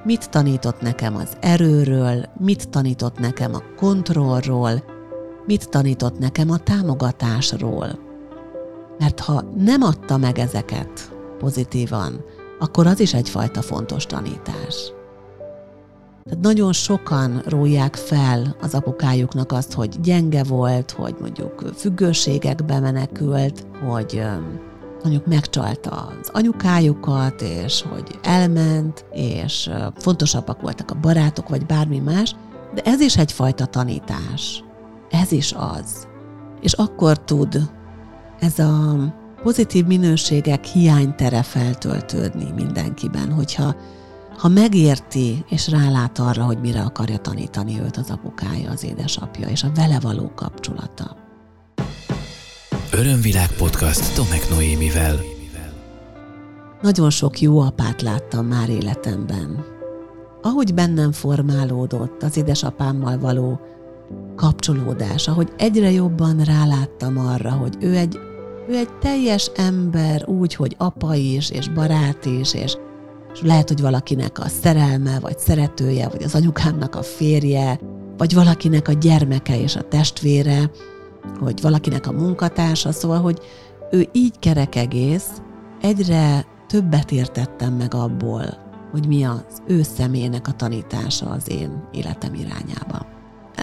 mit 0.05 0.31
tanított 0.31 0.81
nekem 0.81 1.16
az 1.16 1.37
erőről, 1.40 2.25
mit 2.38 2.68
tanított 2.68 3.18
nekem 3.18 3.55
a 3.55 3.62
kontrollról, 3.77 4.85
mit 5.47 5.68
tanított 5.68 6.18
nekem 6.18 6.51
a 6.51 6.59
támogatásról. 6.59 7.99
Mert 8.99 9.20
ha 9.20 9.42
nem 9.57 9.83
adta 9.83 10.16
meg 10.16 10.38
ezeket, 10.38 11.12
pozitívan, 11.38 12.25
akkor 12.59 12.87
az 12.87 13.01
is 13.01 13.14
egyfajta 13.14 13.62
fontos 13.62 14.07
tanítás. 14.07 14.92
Tehát 16.24 16.40
nagyon 16.40 16.72
sokan 16.72 17.42
róják 17.46 17.94
fel 17.94 18.56
az 18.60 18.74
apukájuknak 18.74 19.52
azt, 19.52 19.72
hogy 19.72 20.00
gyenge 20.00 20.44
volt, 20.44 20.90
hogy 20.90 21.14
mondjuk 21.20 21.64
függőségekbe 21.76 22.80
menekült, 22.80 23.66
hogy 23.88 24.22
mondjuk 25.02 25.26
megcsalta 25.26 25.90
az 25.90 26.30
anyukájukat, 26.32 27.40
és 27.40 27.84
hogy 27.90 28.18
elment, 28.22 29.04
és 29.12 29.70
fontosabbak 29.96 30.60
voltak 30.60 30.90
a 30.90 31.00
barátok, 31.00 31.48
vagy 31.48 31.66
bármi 31.66 31.98
más, 31.98 32.34
de 32.74 32.82
ez 32.82 33.00
is 33.00 33.16
egyfajta 33.16 33.66
tanítás. 33.66 34.64
Ez 35.10 35.32
is 35.32 35.54
az. 35.56 36.08
És 36.60 36.72
akkor 36.72 37.18
tud 37.24 37.70
ez 38.40 38.58
a 38.58 38.96
pozitív 39.42 39.87
minőségek 39.87 40.64
hiánytere 40.64 41.42
feltöltődni 41.42 42.50
mindenkiben, 42.54 43.32
hogyha 43.32 43.74
ha 44.37 44.49
megérti 44.49 45.44
és 45.49 45.68
rálát 45.68 46.18
arra, 46.18 46.44
hogy 46.44 46.59
mire 46.61 46.81
akarja 46.81 47.16
tanítani 47.16 47.81
őt 47.81 47.97
az 47.97 48.11
apukája, 48.11 48.70
az 48.70 48.85
édesapja 48.85 49.49
és 49.49 49.62
a 49.62 49.70
vele 49.75 50.01
való 50.01 50.33
kapcsolata. 50.35 51.16
Örömvilág 52.92 53.53
podcast 53.53 54.14
Tomek 54.14 54.51
Noémivel. 54.51 55.16
Nagyon 56.83 57.11
sok 57.11 57.40
jó 57.40 57.61
apát 57.61 58.03
láttam 58.03 58.47
már 58.47 58.68
életemben. 58.68 59.64
Ahogy 60.42 60.75
bennem 60.75 61.12
formálódott 61.12 62.23
az 62.23 62.37
édesapámmal 62.37 63.18
való 63.18 63.61
kapcsolódás, 64.37 65.29
ahogy 65.29 65.53
egyre 65.57 65.90
jobban 65.90 66.40
ráláttam 66.44 67.18
arra, 67.18 67.51
hogy 67.51 67.77
ő 67.81 67.97
egy 67.97 68.18
ő 68.68 68.75
egy 68.77 68.99
teljes 69.01 69.51
ember, 69.57 70.29
úgy, 70.29 70.55
hogy 70.55 70.75
apa 70.79 71.14
is, 71.14 71.51
és 71.51 71.68
barát 71.68 72.25
is, 72.25 72.55
és, 72.55 72.77
és 73.35 73.42
lehet, 73.42 73.68
hogy 73.68 73.81
valakinek 73.81 74.38
a 74.38 74.49
szerelme, 74.49 75.18
vagy 75.20 75.38
szeretője, 75.38 76.09
vagy 76.09 76.23
az 76.23 76.35
anyukámnak 76.35 76.94
a 76.94 77.03
férje, 77.03 77.81
vagy 78.16 78.35
valakinek 78.35 78.88
a 78.88 78.92
gyermeke 78.92 79.61
és 79.61 79.77
a 79.77 79.88
testvére, 79.88 80.70
hogy 81.40 81.61
valakinek 81.61 82.07
a 82.07 82.12
munkatársa, 82.12 82.92
szóval, 82.92 83.20
hogy 83.20 83.40
ő 83.90 84.09
így 84.12 84.38
kerek 84.38 84.75
egész, 84.75 85.27
egyre 85.81 86.47
többet 86.66 87.11
értettem 87.11 87.73
meg 87.73 87.94
abból, 87.94 88.44
hogy 88.90 89.07
mi 89.07 89.25
az 89.25 89.62
ő 89.66 89.83
személynek 89.83 90.49
a 90.49 90.53
tanítása 90.53 91.27
az 91.27 91.51
én 91.51 91.88
életem 91.92 92.35
irányába. 92.35 93.07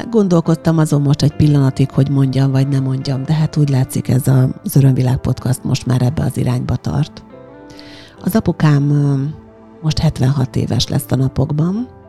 Gondolkodtam 0.10 0.78
azon 0.78 1.02
most 1.02 1.22
egy 1.22 1.36
pillanatig, 1.36 1.92
hogy 1.92 2.10
mondjam 2.10 2.52
vagy 2.52 2.68
nem 2.68 2.84
mondjam, 2.84 3.24
de 3.24 3.34
hát 3.34 3.58
úgy 3.58 3.70
látszik 3.70 4.08
ez 4.08 4.28
az 4.28 4.76
Örömvilág 4.76 5.18
podcast 5.18 5.64
most 5.64 5.86
már 5.86 6.02
ebbe 6.02 6.24
az 6.24 6.38
irányba 6.38 6.76
tart. 6.76 7.24
Az 8.24 8.36
apukám 8.36 8.84
most 9.82 10.00
76 10.00 10.56
éves 10.56 10.88
lesz 10.88 11.12
a 11.12 11.16
napokban, 11.16 12.00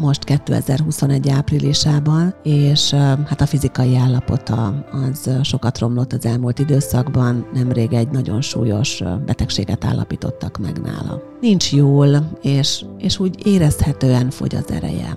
most 0.00 0.24
2021 0.24 1.28
áprilisában, 1.28 2.34
és 2.42 2.90
hát 3.26 3.40
a 3.40 3.46
fizikai 3.46 3.96
állapota 3.96 4.86
az 4.92 5.30
sokat 5.42 5.78
romlott 5.78 6.12
az 6.12 6.26
elmúlt 6.26 6.58
időszakban, 6.58 7.46
nemrég 7.52 7.92
egy 7.92 8.08
nagyon 8.08 8.40
súlyos 8.40 9.02
betegséget 9.26 9.84
állapítottak 9.84 10.58
meg 10.58 10.80
nála. 10.80 11.22
Nincs 11.40 11.72
jól, 11.72 12.30
és, 12.42 12.84
és 12.98 13.18
úgy 13.18 13.46
érezhetően 13.46 14.30
fogy 14.30 14.54
az 14.54 14.70
ereje. 14.70 15.16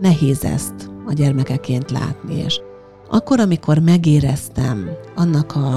Nehéz 0.00 0.44
ezt 0.44 0.90
a 1.06 1.12
gyermekeként 1.12 1.90
látni, 1.90 2.34
és 2.34 2.60
akkor, 3.10 3.40
amikor 3.40 3.78
megéreztem 3.78 4.88
annak 5.14 5.56
a, 5.56 5.76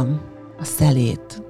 a 0.60 0.64
szelét, 0.64 1.42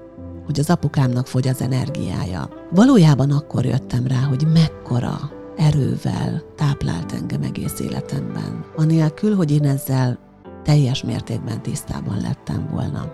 hogy 0.48 0.60
az 0.60 0.70
apukámnak 0.70 1.28
fogy 1.28 1.48
az 1.48 1.62
energiája, 1.62 2.50
valójában 2.72 3.32
akkor 3.32 3.66
jöttem 3.66 4.08
rá, 4.08 4.20
hogy 4.20 4.48
mekkora 4.54 5.32
erővel 5.58 6.44
táplált 6.56 7.12
engem 7.12 7.42
egész 7.42 7.80
életemben, 7.80 8.66
anélkül, 8.76 9.36
hogy 9.36 9.52
én 9.52 9.64
ezzel 9.64 10.18
teljes 10.64 11.04
mértékben 11.04 11.62
tisztában 11.62 12.22
lettem 12.22 12.68
volna. 12.72 13.12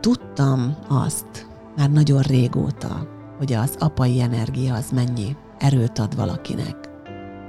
Tudtam 0.00 0.76
azt 0.88 1.46
már 1.76 1.90
nagyon 1.90 2.22
régóta, 2.22 3.08
hogy 3.38 3.52
az 3.52 3.74
apai 3.78 4.20
energia 4.20 4.74
az 4.74 4.90
mennyi 4.94 5.36
erőt 5.58 5.98
ad 5.98 6.16
valakinek, 6.16 6.76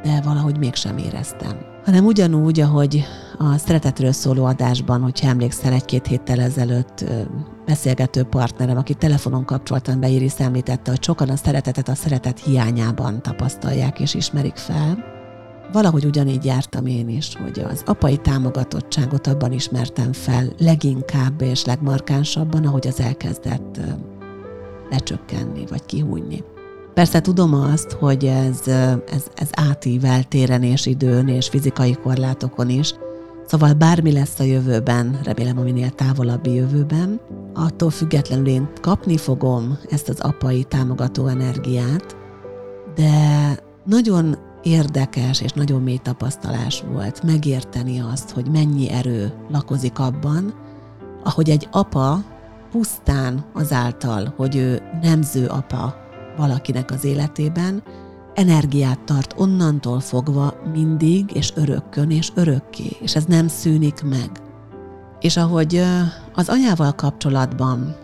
de 0.03 0.21
valahogy 0.21 0.57
mégsem 0.57 0.97
éreztem 0.97 1.70
hanem 1.85 2.05
ugyanúgy, 2.05 2.59
ahogy 2.59 3.05
a 3.37 3.57
szeretetről 3.57 4.11
szóló 4.11 4.45
adásban, 4.45 5.01
hogyha 5.01 5.27
emlékszel, 5.27 5.73
egy-két 5.73 6.07
héttel 6.07 6.39
ezelőtt 6.39 7.05
beszélgető 7.65 8.23
partnerem, 8.23 8.77
aki 8.77 8.93
telefonon 8.93 9.45
kapcsoltan 9.45 9.99
be 9.99 10.07
Iris 10.07 10.33
említette, 10.37 10.91
hogy 10.91 11.03
sokan 11.03 11.29
a 11.29 11.35
szeretetet 11.35 11.87
a 11.87 11.95
szeretet 11.95 12.39
hiányában 12.39 13.21
tapasztalják 13.21 13.99
és 13.99 14.13
ismerik 14.13 14.55
fel. 14.55 15.03
Valahogy 15.71 16.05
ugyanígy 16.05 16.45
jártam 16.45 16.85
én 16.85 17.09
is, 17.09 17.35
hogy 17.35 17.59
az 17.59 17.83
apai 17.85 18.17
támogatottságot 18.17 19.27
abban 19.27 19.51
ismertem 19.51 20.13
fel 20.13 20.45
leginkább 20.57 21.41
és 21.41 21.65
legmarkánsabban, 21.65 22.65
ahogy 22.65 22.87
az 22.87 22.99
elkezdett 22.99 23.79
lecsökkenni 24.89 25.65
vagy 25.69 25.85
kihújni. 25.85 26.43
Persze 26.93 27.21
tudom 27.21 27.53
azt, 27.53 27.91
hogy 27.91 28.25
ez, 28.25 28.67
ez, 29.07 29.23
ez 29.35 29.49
átível 29.51 30.23
téren 30.23 30.63
és 30.63 30.85
időn 30.85 31.27
és 31.27 31.47
fizikai 31.47 31.93
korlátokon 31.93 32.69
is, 32.69 32.93
Szóval 33.51 33.73
bármi 33.73 34.11
lesz 34.11 34.39
a 34.39 34.43
jövőben, 34.43 35.19
remélem 35.23 35.57
a 35.57 35.61
minél 35.61 35.89
távolabbi 35.89 36.53
jövőben, 36.53 37.19
attól 37.53 37.89
függetlenül 37.89 38.47
én 38.47 38.69
kapni 38.81 39.17
fogom 39.17 39.77
ezt 39.89 40.09
az 40.09 40.19
apai 40.19 40.63
támogató 40.63 41.27
energiát, 41.27 42.17
de 42.95 43.09
nagyon 43.85 44.37
érdekes 44.63 45.41
és 45.41 45.51
nagyon 45.51 45.81
mély 45.81 45.97
tapasztalás 45.97 46.83
volt 46.91 47.23
megérteni 47.23 47.99
azt, 47.99 48.29
hogy 48.29 48.51
mennyi 48.51 48.89
erő 48.89 49.33
lakozik 49.49 49.99
abban, 49.99 50.53
ahogy 51.23 51.49
egy 51.49 51.67
apa 51.71 52.23
pusztán 52.71 53.45
azáltal, 53.53 54.33
hogy 54.35 54.55
ő 54.55 54.81
nemző 55.01 55.47
apa 55.47 55.95
valakinek 56.37 56.91
az 56.91 57.03
életében, 57.03 57.83
energiát 58.33 58.99
tart 58.99 59.33
onnantól 59.37 59.99
fogva 59.99 60.53
mindig, 60.73 61.31
és 61.33 61.51
örökkön, 61.55 62.11
és 62.11 62.31
örökké, 62.35 62.97
és 62.99 63.15
ez 63.15 63.25
nem 63.25 63.47
szűnik 63.47 64.03
meg. 64.03 64.29
És 65.19 65.37
ahogy 65.37 65.83
az 66.33 66.49
anyával 66.49 66.91
kapcsolatban 66.95 67.95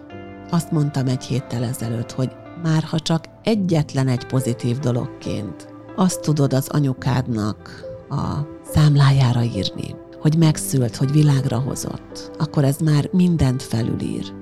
azt 0.50 0.72
mondtam 0.72 1.08
egy 1.08 1.24
héttel 1.24 1.64
ezelőtt, 1.64 2.12
hogy 2.12 2.32
már 2.64 2.84
ha 2.84 3.00
csak 3.00 3.26
egyetlen 3.44 4.08
egy 4.08 4.26
pozitív 4.26 4.80
dologként 4.80 5.76
azt 5.96 6.22
tudod 6.22 6.54
az 6.54 6.68
anyukádnak 6.68 7.86
a 8.10 8.38
számlájára 8.74 9.42
írni, 9.44 9.96
hogy 10.22 10.38
megszült, 10.38 10.96
hogy 10.96 11.12
világra 11.12 11.60
hozott, 11.60 12.32
akkor 12.38 12.64
ez 12.64 12.78
már 12.78 13.10
mindent 13.12 13.64
felülír. 13.64 14.34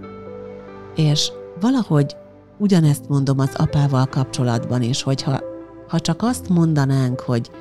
És 0.96 1.32
valahogy 1.60 2.16
ugyanezt 2.58 3.08
mondom 3.08 3.40
az 3.40 3.52
apával 3.56 4.06
kapcsolatban 4.06 4.82
is, 4.82 5.04
hogyha 5.04 5.40
ha 5.88 6.00
csak 6.00 6.22
azt 6.24 6.50
mondanánk, 6.50 7.20
hogy, 7.20 7.52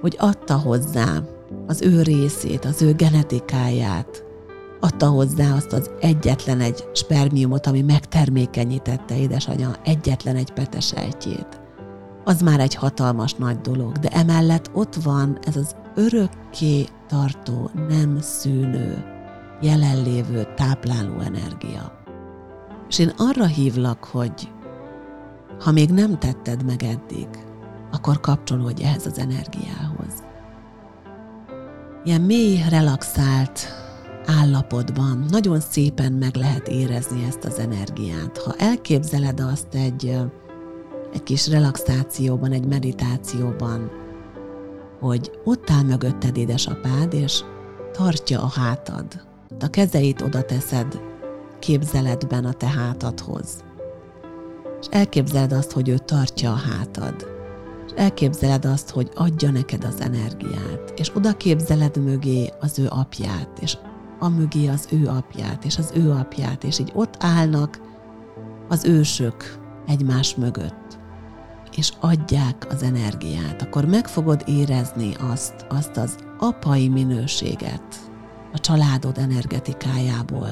hogy 0.00 0.16
adta 0.18 0.58
hozzá 0.58 1.22
az 1.66 1.82
ő 1.82 2.02
részét, 2.02 2.64
az 2.64 2.82
ő 2.82 2.94
genetikáját, 2.94 4.24
adta 4.80 5.06
hozzá 5.06 5.54
azt 5.54 5.72
az 5.72 5.90
egyetlen 6.00 6.60
egy 6.60 6.84
spermiumot, 6.92 7.66
ami 7.66 7.82
megtermékenyítette 7.82 9.18
édesanyja 9.18 9.70
egyetlen 9.84 10.36
egy 10.36 10.52
petesejtjét. 10.52 11.60
Az 12.24 12.40
már 12.40 12.60
egy 12.60 12.74
hatalmas 12.74 13.34
nagy 13.34 13.60
dolog, 13.60 13.92
de 13.92 14.08
emellett 14.08 14.70
ott 14.72 14.94
van 14.94 15.38
ez 15.46 15.56
az 15.56 15.76
örökké 15.94 16.86
tartó, 17.08 17.70
nem 17.88 18.20
szűnő, 18.20 19.04
jelenlévő, 19.60 20.46
tápláló 20.56 21.20
energia. 21.20 21.95
És 22.88 22.98
én 22.98 23.12
arra 23.16 23.46
hívlak, 23.46 24.04
hogy 24.04 24.50
ha 25.60 25.72
még 25.72 25.90
nem 25.90 26.18
tetted 26.18 26.64
meg 26.64 26.82
eddig, 26.82 27.28
akkor 27.92 28.20
kapcsolódj 28.20 28.82
ehhez 28.82 29.06
az 29.06 29.18
energiához. 29.18 30.24
Ilyen 32.04 32.20
mély, 32.20 32.60
relaxált 32.68 33.68
állapotban 34.26 35.24
nagyon 35.30 35.60
szépen 35.60 36.12
meg 36.12 36.36
lehet 36.36 36.68
érezni 36.68 37.24
ezt 37.24 37.44
az 37.44 37.58
energiát. 37.58 38.38
Ha 38.38 38.54
elképzeled 38.58 39.40
azt 39.40 39.74
egy, 39.74 40.18
egy 41.12 41.22
kis 41.22 41.48
relaxációban, 41.48 42.52
egy 42.52 42.66
meditációban, 42.66 43.90
hogy 45.00 45.30
ott 45.44 45.70
áll 45.70 45.82
mögötted 45.82 46.36
édesapád, 46.36 47.12
és 47.14 47.40
tartja 47.92 48.42
a 48.42 48.48
hátad. 48.48 49.24
A 49.60 49.66
kezeit 49.66 50.22
oda 50.22 50.42
teszed 50.42 51.00
képzeletben 51.58 52.44
a 52.44 52.52
te 52.52 52.66
hátadhoz. 52.66 53.64
És 54.80 54.86
elképzeled 54.90 55.52
azt, 55.52 55.72
hogy 55.72 55.88
ő 55.88 55.98
tartja 55.98 56.50
a 56.52 56.60
hátad. 56.70 57.26
Elképzeled 57.96 58.64
azt, 58.64 58.90
hogy 58.90 59.10
adja 59.14 59.50
neked 59.50 59.84
az 59.84 60.00
energiát, 60.00 60.92
és 60.96 61.10
oda 61.16 61.32
képzeled 61.32 62.04
mögé 62.04 62.52
az 62.60 62.78
ő 62.78 62.86
apját, 62.88 63.58
és 63.60 63.76
a 64.18 64.28
mögé 64.28 64.66
az 64.66 64.88
ő 64.90 65.06
apját, 65.06 65.64
és 65.64 65.78
az 65.78 65.92
ő 65.94 66.10
apját, 66.10 66.64
és 66.64 66.78
így 66.78 66.92
ott 66.94 67.14
állnak 67.18 67.80
az 68.68 68.84
ősök 68.84 69.58
egymás 69.86 70.34
mögött, 70.34 70.98
és 71.76 71.92
adják 72.00 72.66
az 72.70 72.82
energiát, 72.82 73.62
akkor 73.62 73.84
meg 73.84 74.06
fogod 74.08 74.42
érezni 74.46 75.14
azt, 75.30 75.66
azt 75.68 75.96
az 75.96 76.16
apai 76.38 76.88
minőséget 76.88 77.96
a 78.52 78.58
családod 78.58 79.18
energetikájából, 79.18 80.48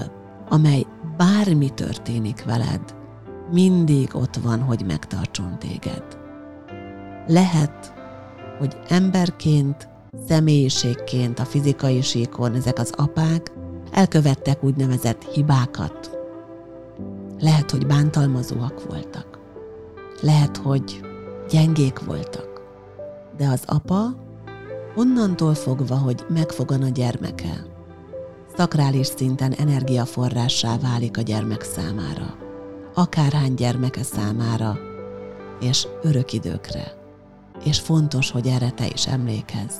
amely 0.49 0.87
bármi 1.17 1.71
történik 1.71 2.45
veled, 2.45 2.95
mindig 3.53 4.15
ott 4.15 4.37
van, 4.37 4.61
hogy 4.61 4.85
megtartson 4.87 5.59
téged. 5.59 6.05
Lehet, 7.27 7.93
hogy 8.59 8.77
emberként, 8.89 9.89
személyiségként 10.29 11.39
a 11.39 11.45
fizikai 11.45 12.01
síkon 12.01 12.55
ezek 12.55 12.79
az 12.79 12.93
apák 12.97 13.53
elkövettek 13.91 14.65
úgynevezett 14.65 15.25
hibákat. 15.25 16.19
Lehet, 17.41 17.71
hogy 17.71 17.87
bántalmazóak 17.87 18.87
voltak. 18.89 19.39
Lehet, 20.21 20.57
hogy 20.57 21.01
gyengék 21.51 22.05
voltak. 22.05 22.63
De 23.37 23.49
az 23.49 23.63
apa 23.67 24.17
onnantól 24.95 25.55
fogva, 25.55 25.97
hogy 25.97 26.25
megfogan 26.29 26.83
a 26.83 26.89
gyermeke, 26.89 27.74
szakrális 28.57 29.07
szinten 29.07 29.53
energiaforrássá 29.53 30.79
válik 30.79 31.17
a 31.17 31.23
gyermek 31.23 31.63
számára, 31.63 32.37
akárhány 32.95 33.55
gyermeke 33.55 34.03
számára, 34.03 34.79
és 35.61 35.87
örök 36.03 36.33
időkre 36.33 37.03
és 37.65 37.81
fontos, 37.81 38.31
hogy 38.31 38.47
erre 38.47 38.71
te 38.71 38.87
is 38.87 39.07
emlékezz. 39.07 39.79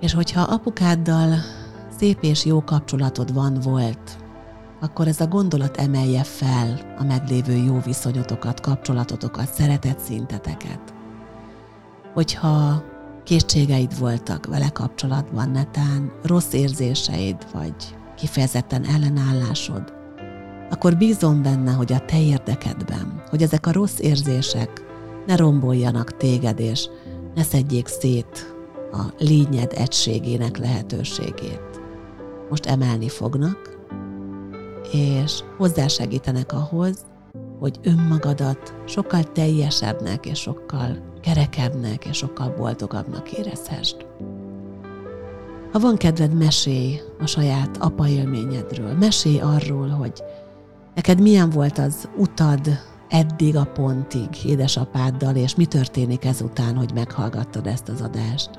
És 0.00 0.14
hogyha 0.14 0.40
apukáddal 0.40 1.34
szép 1.98 2.18
és 2.22 2.44
jó 2.44 2.64
kapcsolatod 2.64 3.34
van 3.34 3.60
volt, 3.62 4.16
akkor 4.80 5.08
ez 5.08 5.20
a 5.20 5.26
gondolat 5.26 5.76
emelje 5.76 6.22
fel 6.22 6.94
a 6.98 7.04
meglévő 7.04 7.52
jó 7.52 7.80
viszonyotokat, 7.80 8.60
kapcsolatotokat, 8.60 9.52
szeretet 9.54 10.00
szinteteket. 10.00 10.94
Hogyha 12.14 12.82
kétségeid 13.28 13.98
voltak 13.98 14.46
vele 14.46 14.68
kapcsolatban, 14.68 15.50
netán 15.50 16.12
rossz 16.22 16.52
érzéseid, 16.52 17.36
vagy 17.52 17.74
kifejezetten 18.16 18.84
ellenállásod, 18.84 19.92
akkor 20.70 20.96
bízom 20.96 21.42
benne, 21.42 21.72
hogy 21.72 21.92
a 21.92 22.04
te 22.04 22.22
érdekedben, 22.22 23.22
hogy 23.30 23.42
ezek 23.42 23.66
a 23.66 23.72
rossz 23.72 23.98
érzések 23.98 24.70
ne 25.26 25.36
romboljanak 25.36 26.16
téged, 26.16 26.60
és 26.60 26.88
ne 27.34 27.42
szedjék 27.42 27.86
szét 27.86 28.54
a 28.92 29.02
lényed 29.18 29.72
egységének 29.76 30.56
lehetőségét. 30.58 31.80
Most 32.50 32.66
emelni 32.66 33.08
fognak, 33.08 33.78
és 34.92 35.40
hozzásegítenek 35.56 36.52
ahhoz, 36.52 37.06
hogy 37.58 37.78
önmagadat 37.82 38.74
sokkal 38.86 39.32
teljesebbnek, 39.32 40.26
és 40.26 40.38
sokkal 40.38 41.17
kerekebbnek, 41.20 42.04
és 42.04 42.16
sokkal 42.16 42.54
boldogabbnak 42.58 43.32
érezhessd. 43.32 43.96
Ha 45.72 45.78
van 45.78 45.96
kedved, 45.96 46.34
mesélj 46.34 47.00
a 47.18 47.26
saját 47.26 47.76
apa 47.76 48.08
élményedről. 48.08 48.92
Mesélj 48.92 49.38
arról, 49.40 49.88
hogy 49.88 50.22
neked 50.94 51.20
milyen 51.20 51.50
volt 51.50 51.78
az 51.78 52.08
utad 52.16 52.60
eddig 53.08 53.56
a 53.56 53.64
pontig 53.64 54.28
édesapáddal, 54.44 55.36
és 55.36 55.54
mi 55.54 55.66
történik 55.66 56.24
ezután, 56.24 56.76
hogy 56.76 56.90
meghallgattad 56.94 57.66
ezt 57.66 57.88
az 57.88 58.00
adást. 58.00 58.50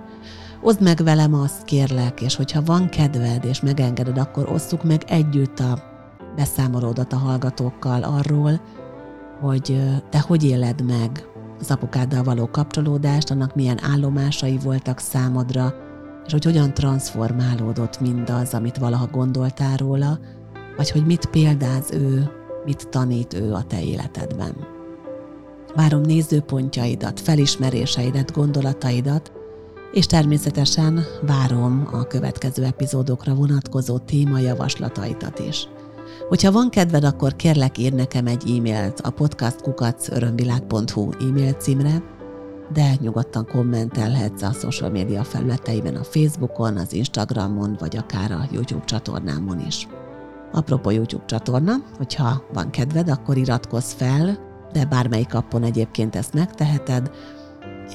Oszd 0.61 0.81
meg 0.81 1.03
velem 1.03 1.33
azt, 1.33 1.63
kérlek, 1.63 2.21
és 2.21 2.35
hogyha 2.35 2.63
van 2.63 2.89
kedved, 2.89 3.45
és 3.45 3.61
megengeded, 3.61 4.17
akkor 4.17 4.49
osszuk 4.49 4.83
meg 4.83 5.03
együtt 5.07 5.59
a 5.59 5.83
beszámolódat 6.35 7.13
a 7.13 7.17
hallgatókkal 7.17 8.03
arról, 8.03 8.61
hogy 9.41 9.81
te 10.09 10.19
hogy 10.19 10.43
éled 10.43 10.85
meg 10.85 11.27
az 11.59 11.71
apukáddal 11.71 12.23
való 12.23 12.49
kapcsolódást, 12.51 13.31
annak 13.31 13.55
milyen 13.55 13.83
állomásai 13.83 14.57
voltak 14.57 14.99
számodra, 14.99 15.73
és 16.25 16.31
hogy 16.31 16.43
hogyan 16.43 16.73
transformálódott 16.73 17.99
mindaz, 17.99 18.53
amit 18.53 18.77
valaha 18.77 19.07
gondoltál 19.07 19.77
róla, 19.77 20.19
vagy 20.77 20.91
hogy 20.91 21.05
mit 21.05 21.25
példáz 21.25 21.91
ő 21.91 22.31
mit 22.65 22.87
tanít 22.89 23.33
ő 23.33 23.53
a 23.53 23.63
te 23.63 23.83
életedben. 23.83 24.55
Várom 25.75 26.01
nézőpontjaidat, 26.01 27.19
felismeréseidet, 27.19 28.31
gondolataidat, 28.31 29.31
és 29.91 30.05
természetesen 30.05 31.03
várom 31.21 31.87
a 31.91 32.07
következő 32.07 32.63
epizódokra 32.63 33.33
vonatkozó 33.33 33.97
téma 33.97 34.39
javaslataitat 34.39 35.39
is. 35.39 35.67
Hogyha 36.29 36.51
van 36.51 36.69
kedved, 36.69 37.03
akkor 37.03 37.35
kérlek 37.35 37.77
ír 37.77 37.93
nekem 37.93 38.27
egy 38.27 38.53
e-mailt 38.57 38.99
a 38.99 39.09
podcastkukacörömvilág.hu 39.09 41.11
e-mail 41.19 41.53
címre, 41.53 42.03
de 42.73 42.93
nyugodtan 42.99 43.45
kommentelhetsz 43.45 44.41
a 44.41 44.51
social 44.51 44.89
média 44.89 45.23
felületeiben 45.23 45.95
a 45.95 46.03
Facebookon, 46.03 46.77
az 46.77 46.93
Instagramon, 46.93 47.75
vagy 47.79 47.97
akár 47.97 48.31
a 48.31 48.47
YouTube 48.51 48.85
csatornámon 48.85 49.59
is. 49.67 49.87
Apropó 50.51 50.89
YouTube 50.89 51.25
csatorna, 51.25 51.73
hogyha 51.97 52.43
van 52.53 52.69
kedved, 52.69 53.09
akkor 53.09 53.37
iratkozz 53.37 53.91
fel, 53.91 54.37
de 54.71 54.85
bármelyik 54.85 55.33
appon 55.33 55.63
egyébként 55.63 56.15
ezt 56.15 56.33
megteheted, 56.33 57.11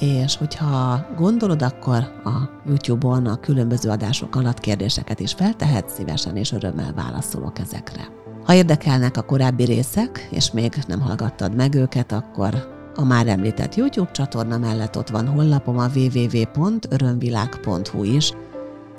és 0.00 0.36
hogyha 0.36 1.06
gondolod, 1.16 1.62
akkor 1.62 2.20
a 2.24 2.50
YouTube-on 2.66 3.26
a 3.26 3.40
különböző 3.40 3.90
adások 3.90 4.36
alatt 4.36 4.60
kérdéseket 4.60 5.20
is 5.20 5.32
feltehet, 5.32 5.88
szívesen 5.88 6.36
és 6.36 6.52
örömmel 6.52 6.92
válaszolok 6.94 7.58
ezekre. 7.58 8.23
Ha 8.44 8.54
érdekelnek 8.54 9.16
a 9.16 9.22
korábbi 9.22 9.64
részek, 9.64 10.28
és 10.30 10.50
még 10.50 10.72
nem 10.86 11.00
hallgattad 11.00 11.54
meg 11.54 11.74
őket, 11.74 12.12
akkor 12.12 12.72
a 12.94 13.04
már 13.04 13.26
említett 13.26 13.74
YouTube 13.74 14.10
csatorna 14.10 14.58
mellett 14.58 14.96
ott 14.96 15.08
van 15.08 15.26
honlapom 15.26 15.78
a 15.78 15.88
www.örömvilág.hu 15.94 18.02
is, 18.02 18.32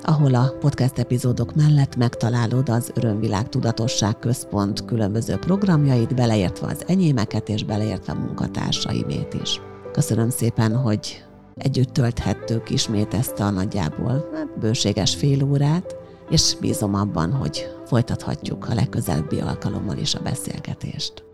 ahol 0.02 0.34
a 0.34 0.54
podcast 0.60 0.98
epizódok 0.98 1.54
mellett 1.54 1.96
megtalálod 1.96 2.68
az 2.68 2.90
Örömvilág 2.94 3.48
Tudatosság 3.48 4.18
Központ 4.18 4.84
különböző 4.84 5.36
programjait, 5.36 6.14
beleértve 6.14 6.66
az 6.66 6.82
enyémeket 6.86 7.48
és 7.48 7.64
beleértve 7.64 8.12
a 8.12 8.18
munkatársaimét 8.18 9.36
is. 9.42 9.60
Köszönöm 9.92 10.30
szépen, 10.30 10.76
hogy 10.76 11.24
együtt 11.54 11.92
tölthettük 11.92 12.70
ismét 12.70 13.14
ezt 13.14 13.40
a 13.40 13.50
nagyjából 13.50 14.30
hát 14.34 14.58
bőséges 14.58 15.14
fél 15.14 15.44
órát, 15.44 15.96
és 16.30 16.56
bízom 16.60 16.94
abban, 16.94 17.32
hogy 17.32 17.70
folytathatjuk 17.86 18.68
a 18.68 18.74
legközelebbi 18.74 19.40
alkalommal 19.40 19.96
is 19.96 20.14
a 20.14 20.20
beszélgetést. 20.22 21.24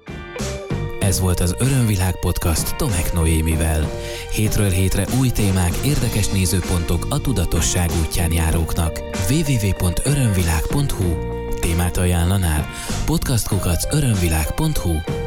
Ez 1.01 1.21
volt 1.21 1.41
az 1.41 1.55
Örömvilág 1.59 2.21
podcast 2.21 2.77
Tomek 2.77 3.13
Noémivel. 3.13 3.91
Hétről 4.31 4.69
hétre 4.69 5.07
új 5.21 5.31
témák, 5.31 5.73
érdekes 5.85 6.29
nézőpontok 6.29 7.07
a 7.11 7.21
tudatosság 7.21 7.91
útján 8.07 8.33
járóknak. 8.33 9.01
www.örömvilág.hu 9.31 11.31
Témát 11.61 11.97
ajánlanál? 11.97 12.67
podcastkukac 13.07 13.95
örömvilág.hu 13.95 15.22